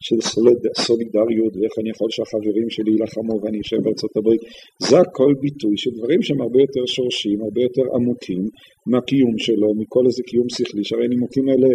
[0.06, 4.42] של סוליד, סולידריות ואיך אני יכול שהחברים שלי יילחמו ואני אשב בארצות הברית.
[4.90, 8.44] זה הכל ביטוי של דברים שהם הרבה יותר שורשיים, הרבה יותר עמוקים
[8.92, 11.70] מהקיום שלו, מכל איזה קיום שכלי, שהרי הנימוקים האלה,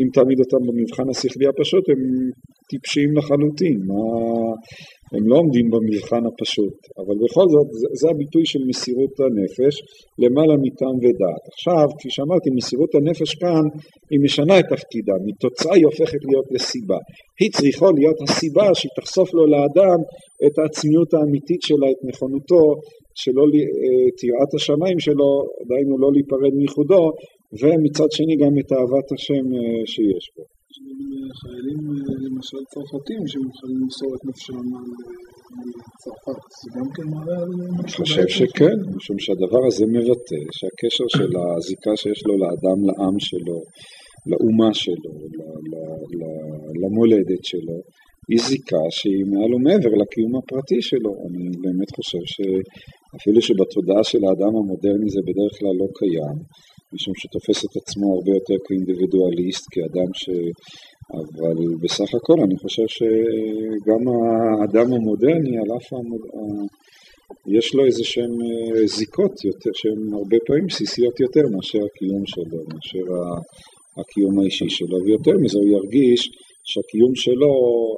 [0.00, 2.00] אם תעמיד אותם במבחן השכלי הפשוט, הם
[2.70, 3.78] טיפשיים לחלוטין.
[3.88, 4.02] מה...
[5.14, 9.74] הם לא עומדים במבחן הפשוט, אבל בכל זאת זה, זה הביטוי של מסירות הנפש
[10.22, 11.44] למעלה מטעם ודעת.
[11.52, 13.64] עכשיו, כפי שאמרתי, מסירות הנפש כאן
[14.10, 16.98] היא משנה את תפקידה, מתוצאה היא הופכת להיות לסיבה.
[17.40, 19.98] היא צריכה להיות הסיבה שהיא תחשוף לו לאדם
[20.46, 22.64] את העצמיות האמיתית שלה, את נכונותו,
[23.20, 23.44] שלא
[24.08, 25.30] את אה, יראת השמיים שלו,
[25.68, 27.04] דהיינו לא להיפרד מייחודו,
[27.60, 30.59] ומצד שני גם את אהבת השם אה, שיש בו.
[31.40, 35.68] חיילים אה, למשל צרפתים שמוכנים למסור את נפשם על
[36.02, 37.52] צרפת, זה גם כן מראה על
[37.84, 38.02] משהו?
[38.04, 43.58] אני חושב שכן, משום שהדבר הזה מבטא שהקשר של הזיקה שיש לו לאדם, לעם שלו,
[44.30, 45.12] לאומה שלו,
[46.82, 47.78] למולדת שלו,
[48.30, 51.12] היא זיקה שהיא מעל ומעבר לקיום הפרטי שלו.
[51.26, 56.36] אני באמת חושב שאפילו שבתודעה של האדם המודרני זה בדרך כלל לא קיים,
[56.94, 60.24] משום שתופס את עצמו הרבה יותר כאינדיבידואליסט, כאדם ש...
[61.18, 66.20] אבל בסך הכל אני חושב שגם האדם המודרני, על אף המוד...
[67.56, 72.60] יש לו איזה שהן אה, זיקות יותר, שהן הרבה פעמים בסיסיות יותר מאשר הקיום שלו,
[72.70, 73.06] מאשר
[73.98, 76.20] הקיום האישי שלו, ויותר מזה הוא ירגיש
[76.70, 77.52] שהקיום שלו,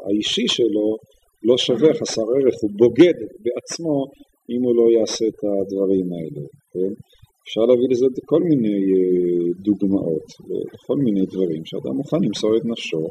[0.07, 0.86] האישי שלו,
[1.49, 3.95] לא שווה חסר ערך, הוא בוגד בעצמו
[4.51, 6.93] אם הוא לא יעשה את הדברים האלה, כן?
[7.45, 10.26] אפשר להביא לזה כל מיני אה, דוגמאות,
[10.86, 13.05] כל מיני דברים שאדם מוכן למסור את נפשו,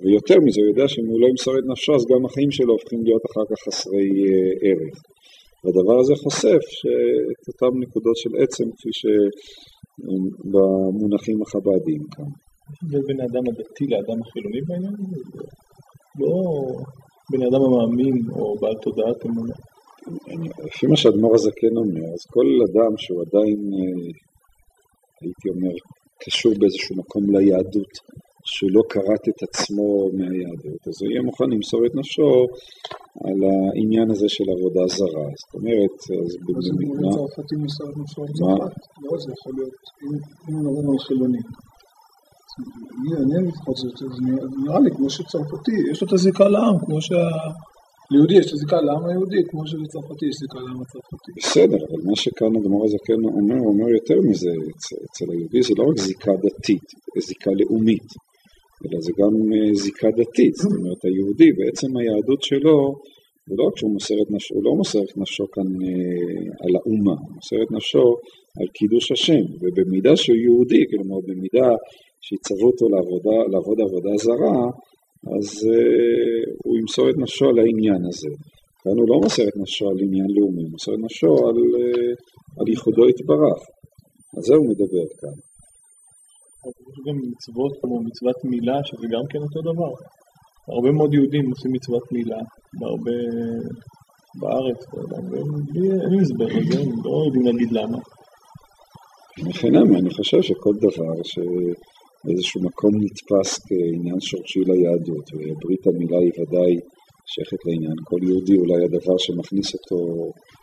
[0.00, 3.00] ויותר מזה הוא יודע שאם הוא לא ימסור את נפשו אז גם החיים שלו הופכים
[3.06, 4.96] להיות אחר כך חסרי אה, ערך.
[5.62, 6.64] והדבר הזה חושף
[7.30, 8.92] את אותן נקודות של עצם כפי
[10.00, 12.30] שבמונחים החב"דיים כאן.
[12.90, 15.18] זה בין האדם הדתי לאדם החילוני בעניין הזה?
[16.20, 16.32] לא
[17.30, 19.56] בין האדם המאמין או בעל תודעת אמונה.
[20.66, 24.12] לפי מה שאדמו"ר הזקן אומר, אז כל אדם שהוא עדיין, אה,
[25.20, 25.74] הייתי אומר,
[26.22, 27.92] קשור באיזשהו מקום ליהדות,
[28.44, 29.88] שהוא לא כרת את עצמו
[30.18, 32.46] מהיהדות, אז הוא יהיה מוכן למסור את נפשו
[33.24, 35.28] על העניין הזה של עבודה זרה.
[35.40, 37.08] זאת אומרת, אז במדינה...
[37.08, 38.74] אז צרפתי מסר את נפשו על צרפת?
[39.04, 39.76] לא, זה יכול להיות,
[40.48, 41.46] אם מדברים על חילונים.
[43.22, 43.86] אני לפחות זה
[44.64, 47.22] נראה לי כמו שצרפתי, יש לו את הזיקה לעם, כמו שה...
[48.12, 51.30] ליהודי יש זיקה לעם היהודי, כמו שלצרפתי יש זיקה לעם הצרפתי.
[51.38, 54.52] בסדר, אבל מה שכאן אדמו"ר הזקן אומר, הוא אומר יותר מזה,
[55.06, 56.86] אצל היהודי זה לא רק זיקה דתית,
[57.28, 58.08] זיקה לאומית,
[58.82, 62.78] אלא זה גם אה, זיקה דתית, זאת אומרת היהודי בעצם היהדות שלו,
[63.48, 66.72] זה לא רק שהוא מוסר את נפשו, הוא לא מוסר את נפשו כאן אה, על
[66.78, 68.06] האומה, הוא מוסר את נפשו
[68.58, 71.68] על קידוש השם, ובמידה שהוא יהודי, כלומר במידה
[72.24, 74.58] שיצוו אותו לעבודה, לעבוד עבודה זרה,
[75.34, 78.32] אז uh, הוא ימסור את נפשו על העניין הזה.
[78.82, 82.12] כאן הוא לא מוסר את נפשו על עניין לאומי, הוא מוסר את נפשו על, uh,
[82.58, 83.60] על ייחודו יתברך.
[84.34, 85.36] על זה הוא מדבר כאן.
[86.88, 89.92] יש גם מצוות כמו מצוות מילה, שזה גם כן אותו דבר.
[90.74, 92.40] הרבה מאוד יהודים עושים מצוות מילה,
[92.78, 93.16] בהרבה...
[94.40, 94.80] בארץ,
[96.10, 97.98] אין הסבר לזה, הם לא יודעים להגיד למה.
[99.46, 101.12] בחינם, אני חושב שכל דבר
[102.22, 106.74] שבאיזשהו מקום נתפס כעניין שורשי ליהדות, וברית המילה היא ודאי
[107.26, 109.98] שייכת לעניין, כל יהודי אולי הדבר שמכניס אותו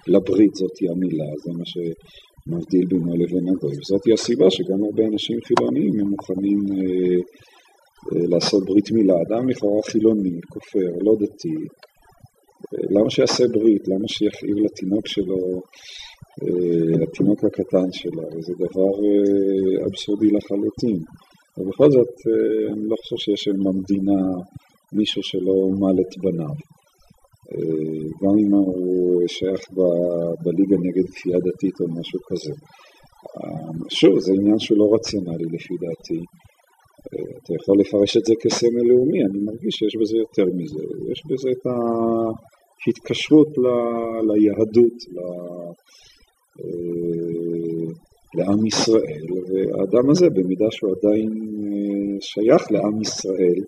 [0.07, 3.75] לברית זאתי המילה, זה מה שמבדיל בינו לבין הגוי.
[3.89, 7.17] זאתי הסיבה שגם הרבה אנשים חילוניים הם מוכנים אה,
[8.09, 9.13] אה, לעשות ברית מילה.
[9.25, 11.57] אדם לכאורה חילוני, כופר, לא דתי,
[12.73, 13.83] אה, למה שיעשה ברית?
[13.87, 15.41] למה שיכאיב לתינוק שלו,
[16.43, 18.23] אה, התינוק הקטן שלו?
[18.45, 20.99] זה דבר אה, אבסורדי לחלוטין.
[21.57, 24.19] ובכל זאת, אה, אני לא חושב שיש במדינה
[24.93, 26.55] מישהו שלא מל את בניו.
[27.51, 29.61] אה, גם אם הוא שייך
[30.43, 32.53] בליגה נגד כפייה דתית או משהו כזה.
[33.37, 36.21] אה, שוב, זה עניין שהוא לא רציונלי לפי דעתי.
[37.43, 40.83] אתה יכול לפרש את זה כסמל לאומי, אני מרגיש שיש בזה יותר מזה.
[41.11, 41.63] יש בזה את
[42.81, 43.65] ההתקשרות ל...
[44.27, 45.17] ליהדות, ל...
[48.35, 51.29] לעם ישראל, והאדם הזה, במידה שהוא עדיין
[52.21, 53.59] שייך לעם ישראל,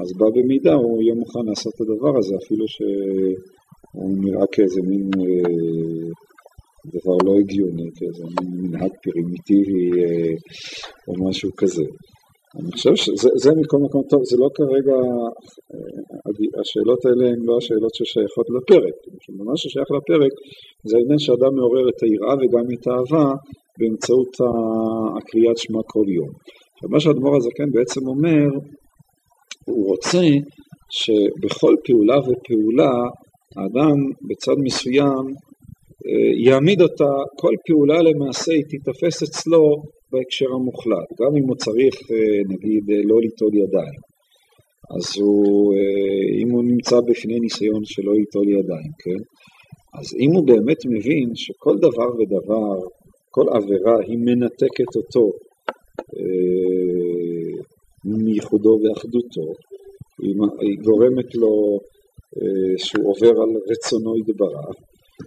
[0.00, 5.10] אז בא במידה הוא יהיה מוכן לעשות את הדבר הזה, אפילו שהוא נראה כאיזה מין
[5.20, 6.08] אה,
[6.86, 10.34] דבר לא הגיוני, כאיזה מין מנהג פרימיטיבי אה,
[11.08, 11.84] או משהו כזה.
[12.58, 14.98] אני חושב שזה מכל מקום טוב, זה לא כרגע,
[15.72, 18.96] אה, השאלות האלה הן לא השאלות ששייכות לפרק.
[19.48, 20.34] מה ששייך לפרק
[20.88, 23.28] זה העניין שאדם מעורר את היראה וגם את האהבה
[23.78, 24.32] באמצעות
[25.16, 26.30] הקריאת שמע כל יום.
[26.92, 28.46] מה שהאדמו"ר הזקן בעצם אומר,
[29.68, 30.24] הוא רוצה
[30.98, 32.94] שבכל פעולה ופעולה
[33.56, 33.98] האדם
[34.28, 35.24] בצד מסוים
[36.06, 39.62] אה, יעמיד אותה, כל פעולה למעשה היא תיתפס אצלו
[40.12, 44.00] בהקשר המוחלט, גם אם הוא צריך אה, נגיד אה, לא ליטול ידיים,
[44.96, 45.74] אז הוא,
[46.42, 49.22] אם הוא נמצא בפני ניסיון שלא ליטול ידיים, כן?
[49.98, 52.76] אז אם הוא באמת מבין שכל דבר ודבר,
[53.30, 55.30] כל עבירה היא מנתקת אותו
[58.04, 59.46] מייחודו ואחדותו,
[60.60, 61.78] היא גורמת לו
[62.36, 64.76] אה, שהוא עובר על רצונו יתברך,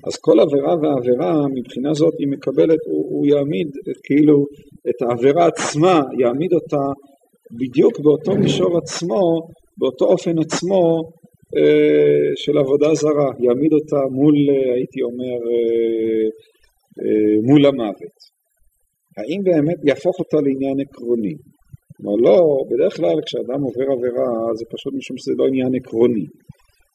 [0.07, 4.45] אז כל עבירה ועבירה מבחינה זאת היא מקבלת, הוא, הוא יעמיד את, כאילו
[4.89, 6.85] את העבירה עצמה, יעמיד אותה
[7.59, 9.21] בדיוק באותו מישור עצמו,
[9.77, 10.83] באותו אופן עצמו
[11.57, 16.25] אה, של עבודה זרה, יעמיד אותה מול, אה, הייתי אומר, אה,
[17.01, 18.15] אה, מול המוות.
[19.17, 21.35] האם באמת יהפוך אותה לעניין עקרוני?
[21.95, 22.37] כלומר לא,
[22.69, 26.25] בדרך כלל כשאדם עובר עבירה זה פשוט משום שזה לא עניין עקרוני.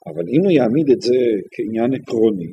[0.09, 1.21] אבל אם הוא יעמיד את זה
[1.55, 2.51] כעניין עקרוני,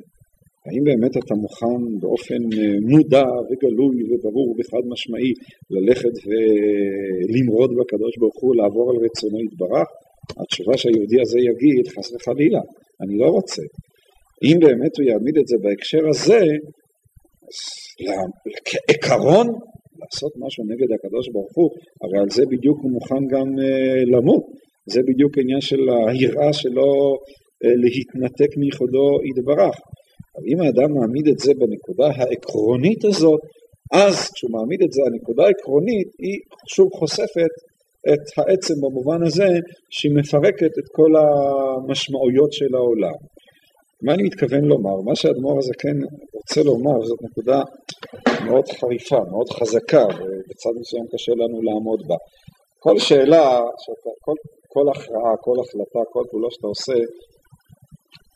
[0.67, 5.31] האם באמת אתה מוכן באופן אה, מודע וגלוי וברור וחד משמעי
[5.75, 9.87] ללכת ולמרוד בקדוש ברוך הוא, לעבור על רצונו יתברך?
[10.41, 12.61] התשובה שהיהודי הזה יגיד, חס וחלילה,
[13.01, 13.63] אני לא רוצה.
[14.45, 16.41] אם באמת הוא יעמיד את זה בהקשר הזה,
[17.47, 17.59] אז
[18.67, 19.47] כעיקרון
[19.99, 21.69] לעשות משהו נגד הקדוש ברוך הוא,
[22.01, 24.43] הרי על זה בדיוק הוא מוכן גם אה, למות.
[24.93, 26.89] זה בדיוק עניין של היראה שלו
[27.63, 29.75] אה, להתנתק מיחודו יתברך.
[30.37, 33.39] אבל אם האדם מעמיד את זה בנקודה העקרונית הזאת,
[33.93, 36.39] אז כשהוא מעמיד את זה, הנקודה העקרונית היא
[36.75, 37.53] שוב חושפת
[38.13, 39.49] את העצם במובן הזה
[39.89, 43.17] שהיא מפרקת את כל המשמעויות של העולם.
[44.03, 45.01] מה אני מתכוון לומר?
[45.05, 45.97] מה שהאדמו"ר הזה כן
[46.33, 47.61] רוצה לומר, זאת נקודה
[48.45, 52.15] מאוד חריפה, מאוד חזקה, ובצד מסוים קשה לנו לעמוד בה.
[52.79, 53.47] כל שאלה,
[53.83, 54.37] שאתה, כל,
[54.73, 56.99] כל הכרעה, כל החלטה, כל פעולה שאתה עושה,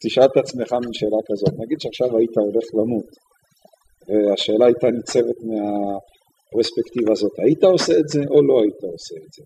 [0.03, 1.53] תשאל את עצמך מן שאלה כזאת.
[1.59, 3.09] נגיד שעכשיו היית הולך למות,
[4.07, 9.43] והשאלה הייתה ניצבת מהפרספקטיבה הזאת, היית עושה את זה או לא היית עושה את זה?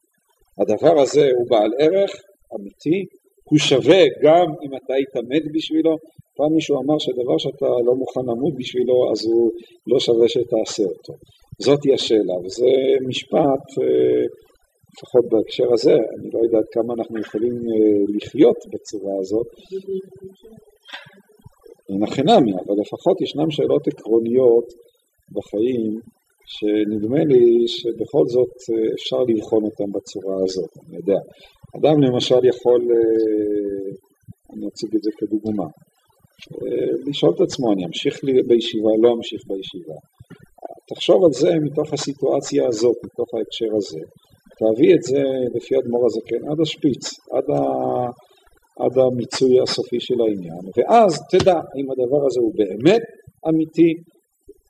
[0.62, 2.12] הדבר הזה הוא בעל ערך
[2.56, 3.06] אמיתי,
[3.50, 5.98] הוא שווה גם אם אתה היית מת בשבילו.
[6.38, 9.52] פעם מישהו אמר שדבר שאתה לא מוכן למות בשבילו, אז הוא
[9.88, 11.14] לא שווה שתעשה אותו.
[11.60, 12.72] זאתי השאלה, וזה
[13.08, 14.26] משפט, אה,
[14.96, 19.48] לפחות בהקשר הזה, אני לא יודע כמה אנחנו יכולים אה, לחיות בצורה הזאת.
[21.90, 24.68] אין הכי נמי, אבל לפחות ישנן שאלות עקרוניות
[25.36, 26.00] בחיים
[26.54, 31.20] שנדמה לי שבכל זאת אה, אפשר לבחון אותם בצורה הזאת, אני יודע.
[31.78, 33.88] אדם למשל יכול, אה,
[34.54, 35.68] אני אציג את זה כדוגמה,
[37.08, 38.16] לשאול את עצמו, אני אמשיך
[38.48, 39.98] בישיבה, לא אמשיך בישיבה.
[40.90, 44.04] תחשוב על זה מתוך הסיטואציה הזאת, מתוך ההקשר הזה.
[44.60, 45.24] תביא את זה
[45.56, 47.60] לפי אדמו"ר הזקן עד השפיץ, עד, ה...
[48.84, 53.04] עד המיצוי הסופי של העניין, ואז תדע אם הדבר הזה הוא באמת
[53.50, 53.92] אמיתי,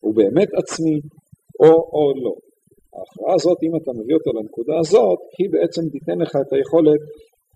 [0.02, 0.98] הוא באמת עצמי,
[1.64, 2.34] או או לא.
[2.96, 7.02] ההכרעה הזאת, אם אתה מביא אותה לנקודה הזאת, היא בעצם תיתן לך את היכולת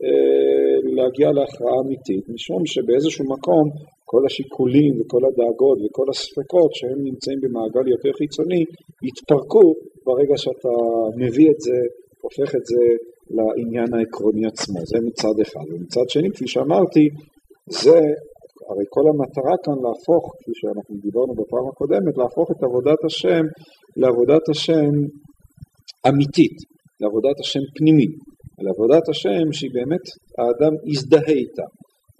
[0.03, 3.65] אה, להגיע להכרעה אמיתית, משום שבאיזשהו מקום
[4.11, 8.63] כל השיקולים וכל הדאגות וכל הספקות שהם נמצאים במעגל יותר חיצוני
[9.07, 9.67] יתפרקו
[10.05, 10.75] ברגע שאתה
[11.21, 11.77] מביא את זה,
[12.22, 12.84] הופך את זה
[13.30, 15.65] לעניין העקרוני עצמו, זה מצד אחד.
[15.74, 17.09] ומצד שני, כפי שאמרתי,
[17.70, 17.99] זה,
[18.70, 23.43] הרי כל המטרה כאן להפוך, כפי שאנחנו דיברנו בפעם הקודמת, להפוך את עבודת השם
[23.97, 24.91] לעבודת השם
[26.07, 26.57] אמיתית,
[27.01, 28.15] לעבודת השם פנימית,
[28.59, 30.05] לעבודת השם שהיא באמת
[30.38, 31.67] האדם יזדהה איתה.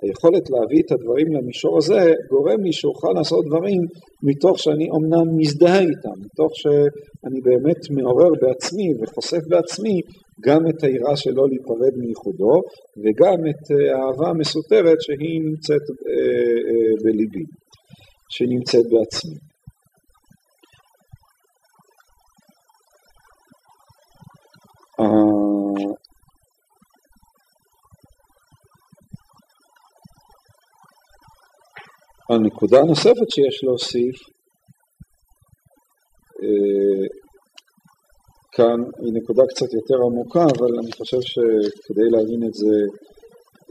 [0.04, 3.82] היכולת להביא את הדברים למישור הזה גורם לי שאוכל לעשות דברים
[4.24, 10.02] מתוך שאני אומנם מזדהה איתם, מתוך שאני באמת מעורר בעצמי וחושף בעצמי
[10.46, 12.56] גם את היראה שלו להיפרד מייחודו
[13.02, 16.14] וגם את האהבה המסותרת שהיא נמצאת אה,
[16.70, 17.46] אה, בליבי,
[18.30, 19.50] שנמצאת בעצמי.
[32.30, 34.16] הנקודה הנוספת שיש להוסיף
[36.44, 37.08] אה,
[38.52, 42.76] כאן היא נקודה קצת יותר עמוקה, אבל אני חושב שכדי להבין את זה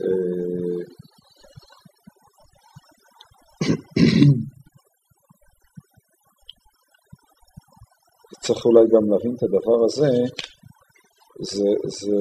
[0.00, 0.84] אה,
[8.42, 10.10] צריך אולי גם להבין את הדבר הזה,
[11.40, 12.16] זה, זה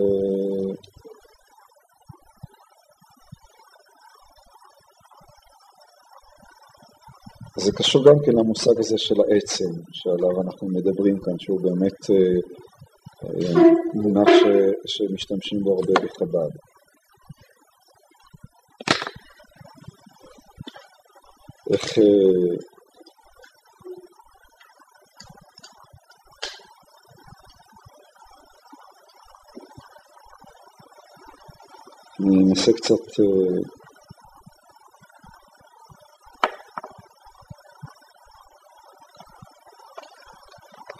[7.68, 12.15] זה קשור גם כן למושג הזה של העצם, שעליו אנחנו מדברים כאן, שהוא באמת אה,
[13.24, 13.61] אה,
[13.93, 14.43] מונח ש,
[14.86, 16.51] שמשתמשים בו הרבה בחב"ד.
[21.74, 21.97] איך...
[21.97, 22.57] אה,
[32.20, 33.24] אני אנסה קצת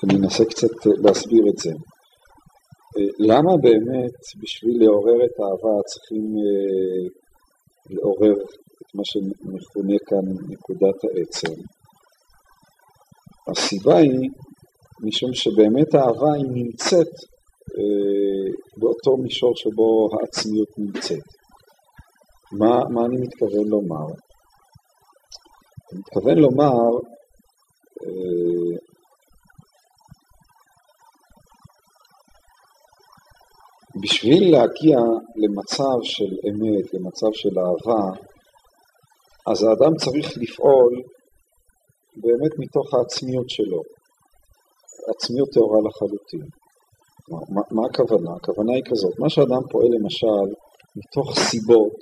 [0.04, 1.72] אני אנסה קצת להסביר את זה.
[3.20, 7.04] למה באמת בשביל לעורר את האהבה צריכים אה,
[7.90, 8.34] לעורר
[8.82, 11.62] את מה שמכונה כאן נקודת העצם?
[13.52, 14.30] הסיבה היא
[15.04, 17.14] משום שבאמת האהבה היא נמצאת
[17.78, 18.48] אה,
[18.78, 21.28] באותו מישור שבו העצמיות נמצאת.
[22.52, 24.08] מה, מה אני מתכוון לומר?
[25.92, 26.90] אני מתכוון לומר
[34.02, 34.98] בשביל להגיע
[35.36, 38.04] למצב של אמת, למצב של אהבה,
[39.48, 40.94] אז האדם צריך לפעול
[42.24, 43.82] באמת מתוך העצמיות שלו,
[45.16, 46.48] עצמיות טהורה לחלוטין.
[47.30, 48.32] מה, מה הכוונה?
[48.36, 50.48] הכוונה היא כזאת, מה שאדם פועל למשל
[51.00, 51.98] מתוך סיבות,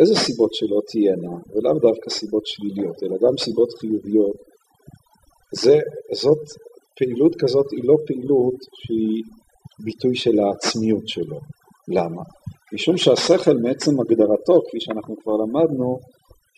[0.00, 4.36] איזה סיבות שלא תהיינה, ולאו דווקא סיבות שליליות, אלא גם סיבות חיוביות,
[5.62, 5.76] זה,
[6.22, 6.44] זאת
[6.96, 9.22] פעילות כזאת היא לא פעילות שהיא
[9.84, 11.38] ביטוי של העצמיות שלו.
[11.96, 12.22] למה?
[12.74, 15.88] משום שהשכל מעצם הגדרתו, כפי שאנחנו כבר למדנו,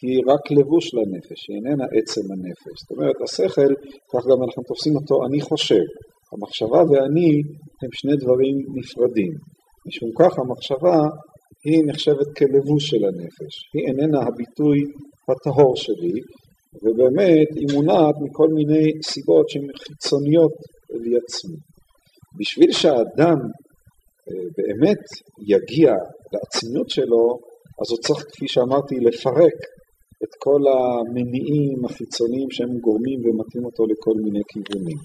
[0.02, 2.74] היא רק לבוש לנפש, היא איננה עצם הנפש.
[2.80, 3.72] זאת אומרת, השכל,
[4.12, 5.84] כך גם אנחנו תופסים אותו, אני חושב.
[6.32, 7.30] המחשבה ואני
[7.82, 9.32] הם שני דברים נפרדים.
[9.86, 10.98] משום כך המחשבה
[11.66, 13.54] היא נחשבת כלבוש של הנפש.
[13.74, 14.78] היא איננה הביטוי
[15.28, 16.16] הטהור שלי,
[16.82, 20.54] ובאמת היא מונעת מכל מיני סיבות שהן חיצוניות
[21.02, 21.58] לי עצמי.
[22.38, 23.38] בשביל שהאדם
[24.28, 25.04] אה, באמת
[25.54, 25.92] יגיע
[26.32, 27.24] לעצמיות שלו,
[27.80, 29.58] אז הוא צריך, כפי שאמרתי, לפרק
[30.24, 34.98] את כל המניעים החיצוניים שהם גורמים ומתאים אותו לכל מיני כיוונים.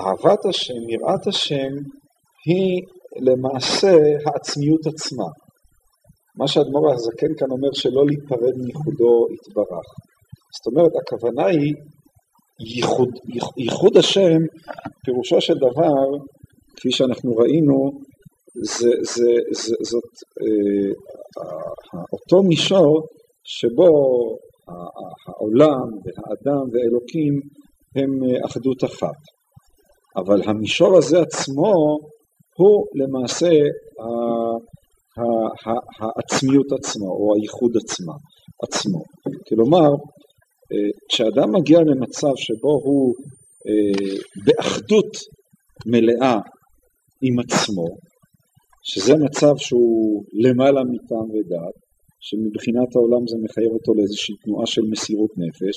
[0.00, 1.72] אהבת השם, יראת השם,
[2.46, 2.82] היא
[3.26, 3.94] למעשה
[4.26, 5.28] העצמיות עצמה.
[6.38, 9.88] מה שאדמו"ר הזקן כאן אומר שלא להיפרד מייחודו יתברך.
[10.56, 11.74] זאת אומרת, הכוונה היא
[12.66, 13.08] ייחוד,
[13.56, 14.38] ייחוד השם,
[15.04, 16.24] פירושו של דבר,
[16.76, 17.90] כפי שאנחנו ראינו,
[18.54, 20.92] זה, זה, זה, זאת אה,
[22.12, 23.02] אותו מישור
[23.44, 23.88] שבו
[25.26, 27.40] העולם והאדם והאלוקים
[27.96, 29.20] הם אה, אחדות אחת.
[30.16, 31.98] אבל המישור הזה עצמו
[32.56, 33.50] הוא למעשה
[36.00, 38.12] העצמיות עצמה או הייחוד עצמה,
[38.62, 39.02] עצמו.
[39.48, 39.88] כלומר,
[41.08, 43.14] כשאדם מגיע למצב שבו הוא
[43.68, 45.16] אה, באחדות
[45.86, 46.38] מלאה
[47.22, 47.86] עם עצמו,
[48.82, 51.76] שזה מצב שהוא למעלה מטעם ודעת,
[52.20, 55.76] שמבחינת העולם זה מחייב אותו לאיזושהי תנועה של מסירות נפש,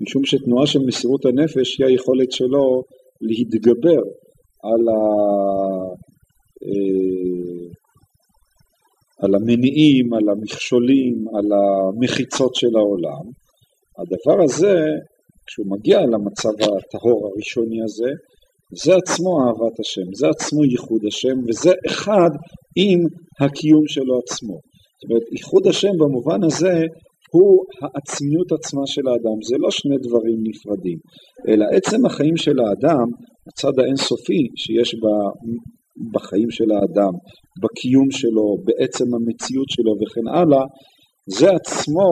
[0.00, 2.82] משום שתנועה של מסירות הנפש היא היכולת שלו
[3.20, 4.02] להתגבר
[4.62, 5.00] על, ה,
[6.66, 7.66] אה,
[9.18, 13.43] על המניעים, על המכשולים, על המחיצות של העולם.
[13.98, 14.74] הדבר הזה,
[15.46, 18.10] כשהוא מגיע למצב הטהור הראשוני הזה,
[18.84, 22.30] זה עצמו אהבת השם, זה עצמו ייחוד השם, וזה אחד
[22.76, 23.00] עם
[23.40, 24.56] הקיום שלו עצמו.
[24.98, 26.74] זאת אומרת, ייחוד השם במובן הזה
[27.34, 30.98] הוא העצמיות עצמה של האדם, זה לא שני דברים נפרדים,
[31.48, 33.06] אלא עצם החיים של האדם,
[33.48, 34.94] הצד האינסופי שיש
[36.12, 37.12] בחיים של האדם,
[37.62, 40.64] בקיום שלו, בעצם המציאות שלו וכן הלאה,
[41.38, 42.08] זה עצמו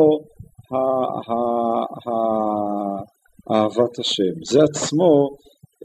[3.50, 5.12] אהבת השם, זה עצמו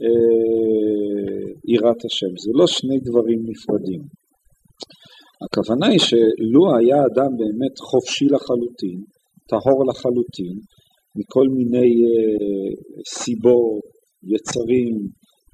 [0.02, 4.02] אה, יראת השם, זה לא שני דברים נפרדים.
[5.44, 8.98] הכוונה היא שלו היה אדם באמת חופשי לחלוטין,
[9.48, 10.56] טהור לחלוטין,
[11.16, 12.70] מכל מיני אה,
[13.18, 13.84] סיבות,
[14.32, 14.94] יצרים,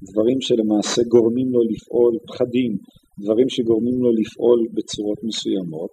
[0.07, 2.71] דברים שלמעשה גורמים לו לפעול, פחדים,
[3.23, 5.91] דברים שגורמים לו לפעול בצורות מסוימות,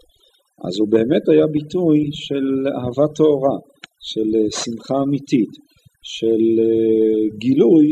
[0.64, 3.56] אז הוא באמת היה ביטוי של אהבה טהורה,
[4.00, 5.52] של אה, שמחה אמיתית,
[6.02, 7.86] של אה, גילוי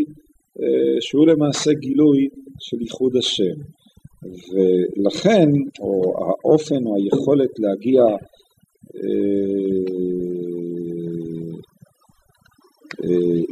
[0.60, 2.28] אה, שהוא למעשה גילוי
[2.60, 3.56] של ייחוד השם.
[4.52, 5.48] ולכן,
[5.80, 8.02] או האופן או היכולת להגיע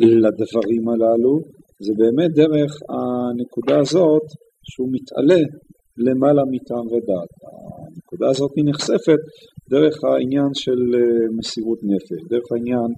[0.00, 1.40] לדברים הללו,
[1.80, 4.26] זה באמת דרך הנקודה הזאת
[4.62, 5.42] שהוא מתעלה
[5.98, 7.32] למעלה מטעם ודעת.
[8.18, 9.22] הנקודה הזאת היא נחשפת
[9.70, 12.90] דרך העניין של אה, מסירות נפש, דרך העניין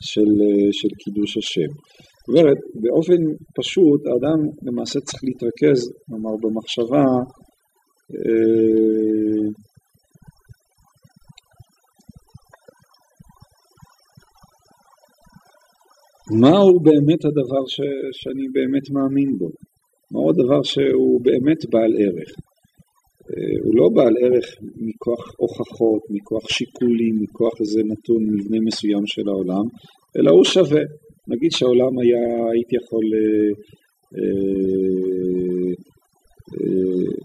[0.00, 1.70] של, אה, של קידוש השם.
[2.18, 3.20] זאת אומרת, באופן
[3.58, 7.04] פשוט האדם למעשה צריך להתרכז, כלומר במחשבה
[8.14, 9.46] אה,
[16.40, 17.80] מהו באמת הדבר ש,
[18.12, 19.48] שאני באמת מאמין בו?
[20.10, 22.45] מהו הדבר שהוא באמת בעל ערך?
[23.30, 24.46] אה, הוא לא בעל ערך
[24.76, 29.64] מכוח הוכחות, מכוח שיקולים, מכוח איזה נתון מבנה מסוים של העולם,
[30.16, 30.82] אלא הוא שווה.
[31.28, 33.50] נגיד שהעולם היה, הייתי יכול אה,
[34.18, 35.72] אה,
[36.60, 37.16] אה,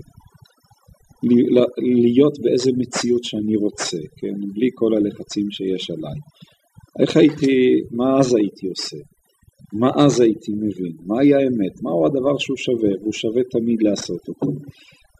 [2.03, 4.35] להיות באיזה מציאות שאני רוצה, כן?
[4.53, 6.19] בלי כל הלחצים שיש עליי.
[6.99, 8.97] איך הייתי, מה אז הייתי עושה?
[9.73, 10.93] מה אז הייתי מבין?
[11.05, 11.75] מהי האמת?
[11.83, 12.93] מהו הדבר שהוא שווה?
[13.01, 14.51] והוא שווה תמיד לעשות אותו.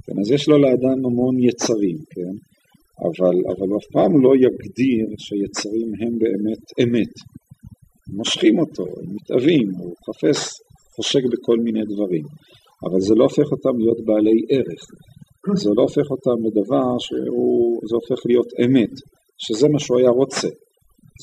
[0.04, 2.36] כן, אז יש לו לאדם המון יצרים, כן?
[3.08, 7.14] אבל, אבל אף פעם לא יגדיר שיצרים הם באמת אמת.
[8.18, 10.40] מושכים אותו, הם מתאבים, הוא חפש,
[10.96, 12.24] חושק בכל מיני דברים.
[12.86, 14.84] אבל זה לא הופך אותם להיות בעלי ערך.
[15.56, 18.94] זה לא הופך אותם לדבר שהוא, זה הופך להיות אמת,
[19.38, 20.48] שזה מה שהוא היה רוצה.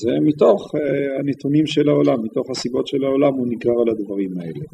[0.01, 0.79] זה מתוך uh,
[1.19, 4.65] הנתונים של העולם, מתוך הסיבות של העולם הוא נגרר על הדברים האלה.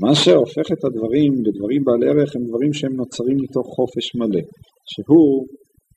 [0.00, 4.44] מה שהופך את הדברים לדברים בעלי ערך הם דברים שהם נוצרים מתוך חופש מלא,
[4.92, 5.46] שהוא,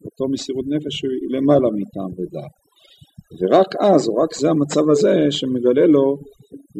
[0.05, 2.55] אותו מסירות נפש שהוא למעלה מטעם ודעת.
[3.39, 6.17] ורק אז, או רק זה המצב הזה, שמגלה לו,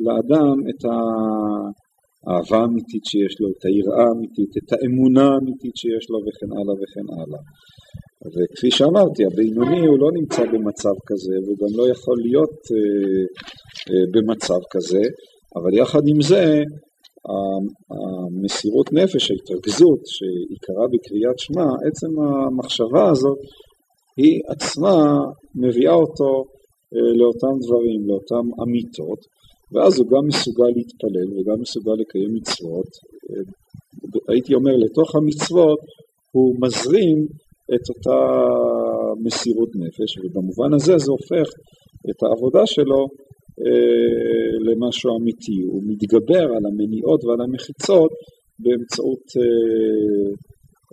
[0.05, 6.51] לאדם, את האהבה האמיתית שיש לו, את היראה האמיתית, את האמונה האמיתית שיש לו, וכן
[6.57, 7.41] הלאה וכן הלאה.
[8.33, 13.23] וכפי שאמרתי, הבינוני הוא לא נמצא במצב כזה, והוא גם לא יכול להיות אה,
[13.89, 15.03] אה, במצב כזה,
[15.57, 16.63] אבל יחד עם זה,
[17.91, 23.37] המסירות נפש, ההתרכזות שעיקרה בקריאת שמע, עצם המחשבה הזאת,
[24.17, 24.95] היא עצמה
[25.55, 26.31] מביאה אותו
[26.93, 29.21] אה, לאותם דברים, לאותם אמיתות,
[29.71, 32.89] ואז הוא גם מסוגל להתפלל וגם מסוגל לקיים מצוות.
[33.29, 33.43] אה,
[34.33, 35.79] הייתי אומר, לתוך המצוות
[36.31, 37.17] הוא מזרים
[37.75, 38.19] את אותה
[39.25, 41.47] מסירות נפש, ובמובן הזה זה הופך
[42.09, 43.07] את העבודה שלו
[44.67, 48.11] למשהו אמיתי, הוא מתגבר על המניעות ועל המחיצות
[48.59, 49.43] באמצעות אה,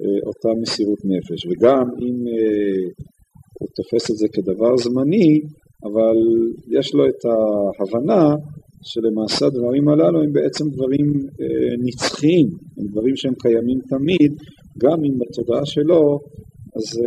[0.00, 2.16] אה, אותה מסירות נפש, וגם אם
[3.58, 5.40] הוא תופס את זה כדבר זמני,
[5.84, 6.16] אבל
[6.78, 8.36] יש לו את ההבנה
[8.82, 11.06] שלמעשה הדברים הללו הם בעצם דברים
[11.84, 12.46] נצחיים,
[12.78, 14.32] הם דברים שהם קיימים תמיד,
[14.78, 16.18] גם אם בתודעה שלו
[16.76, 17.00] אז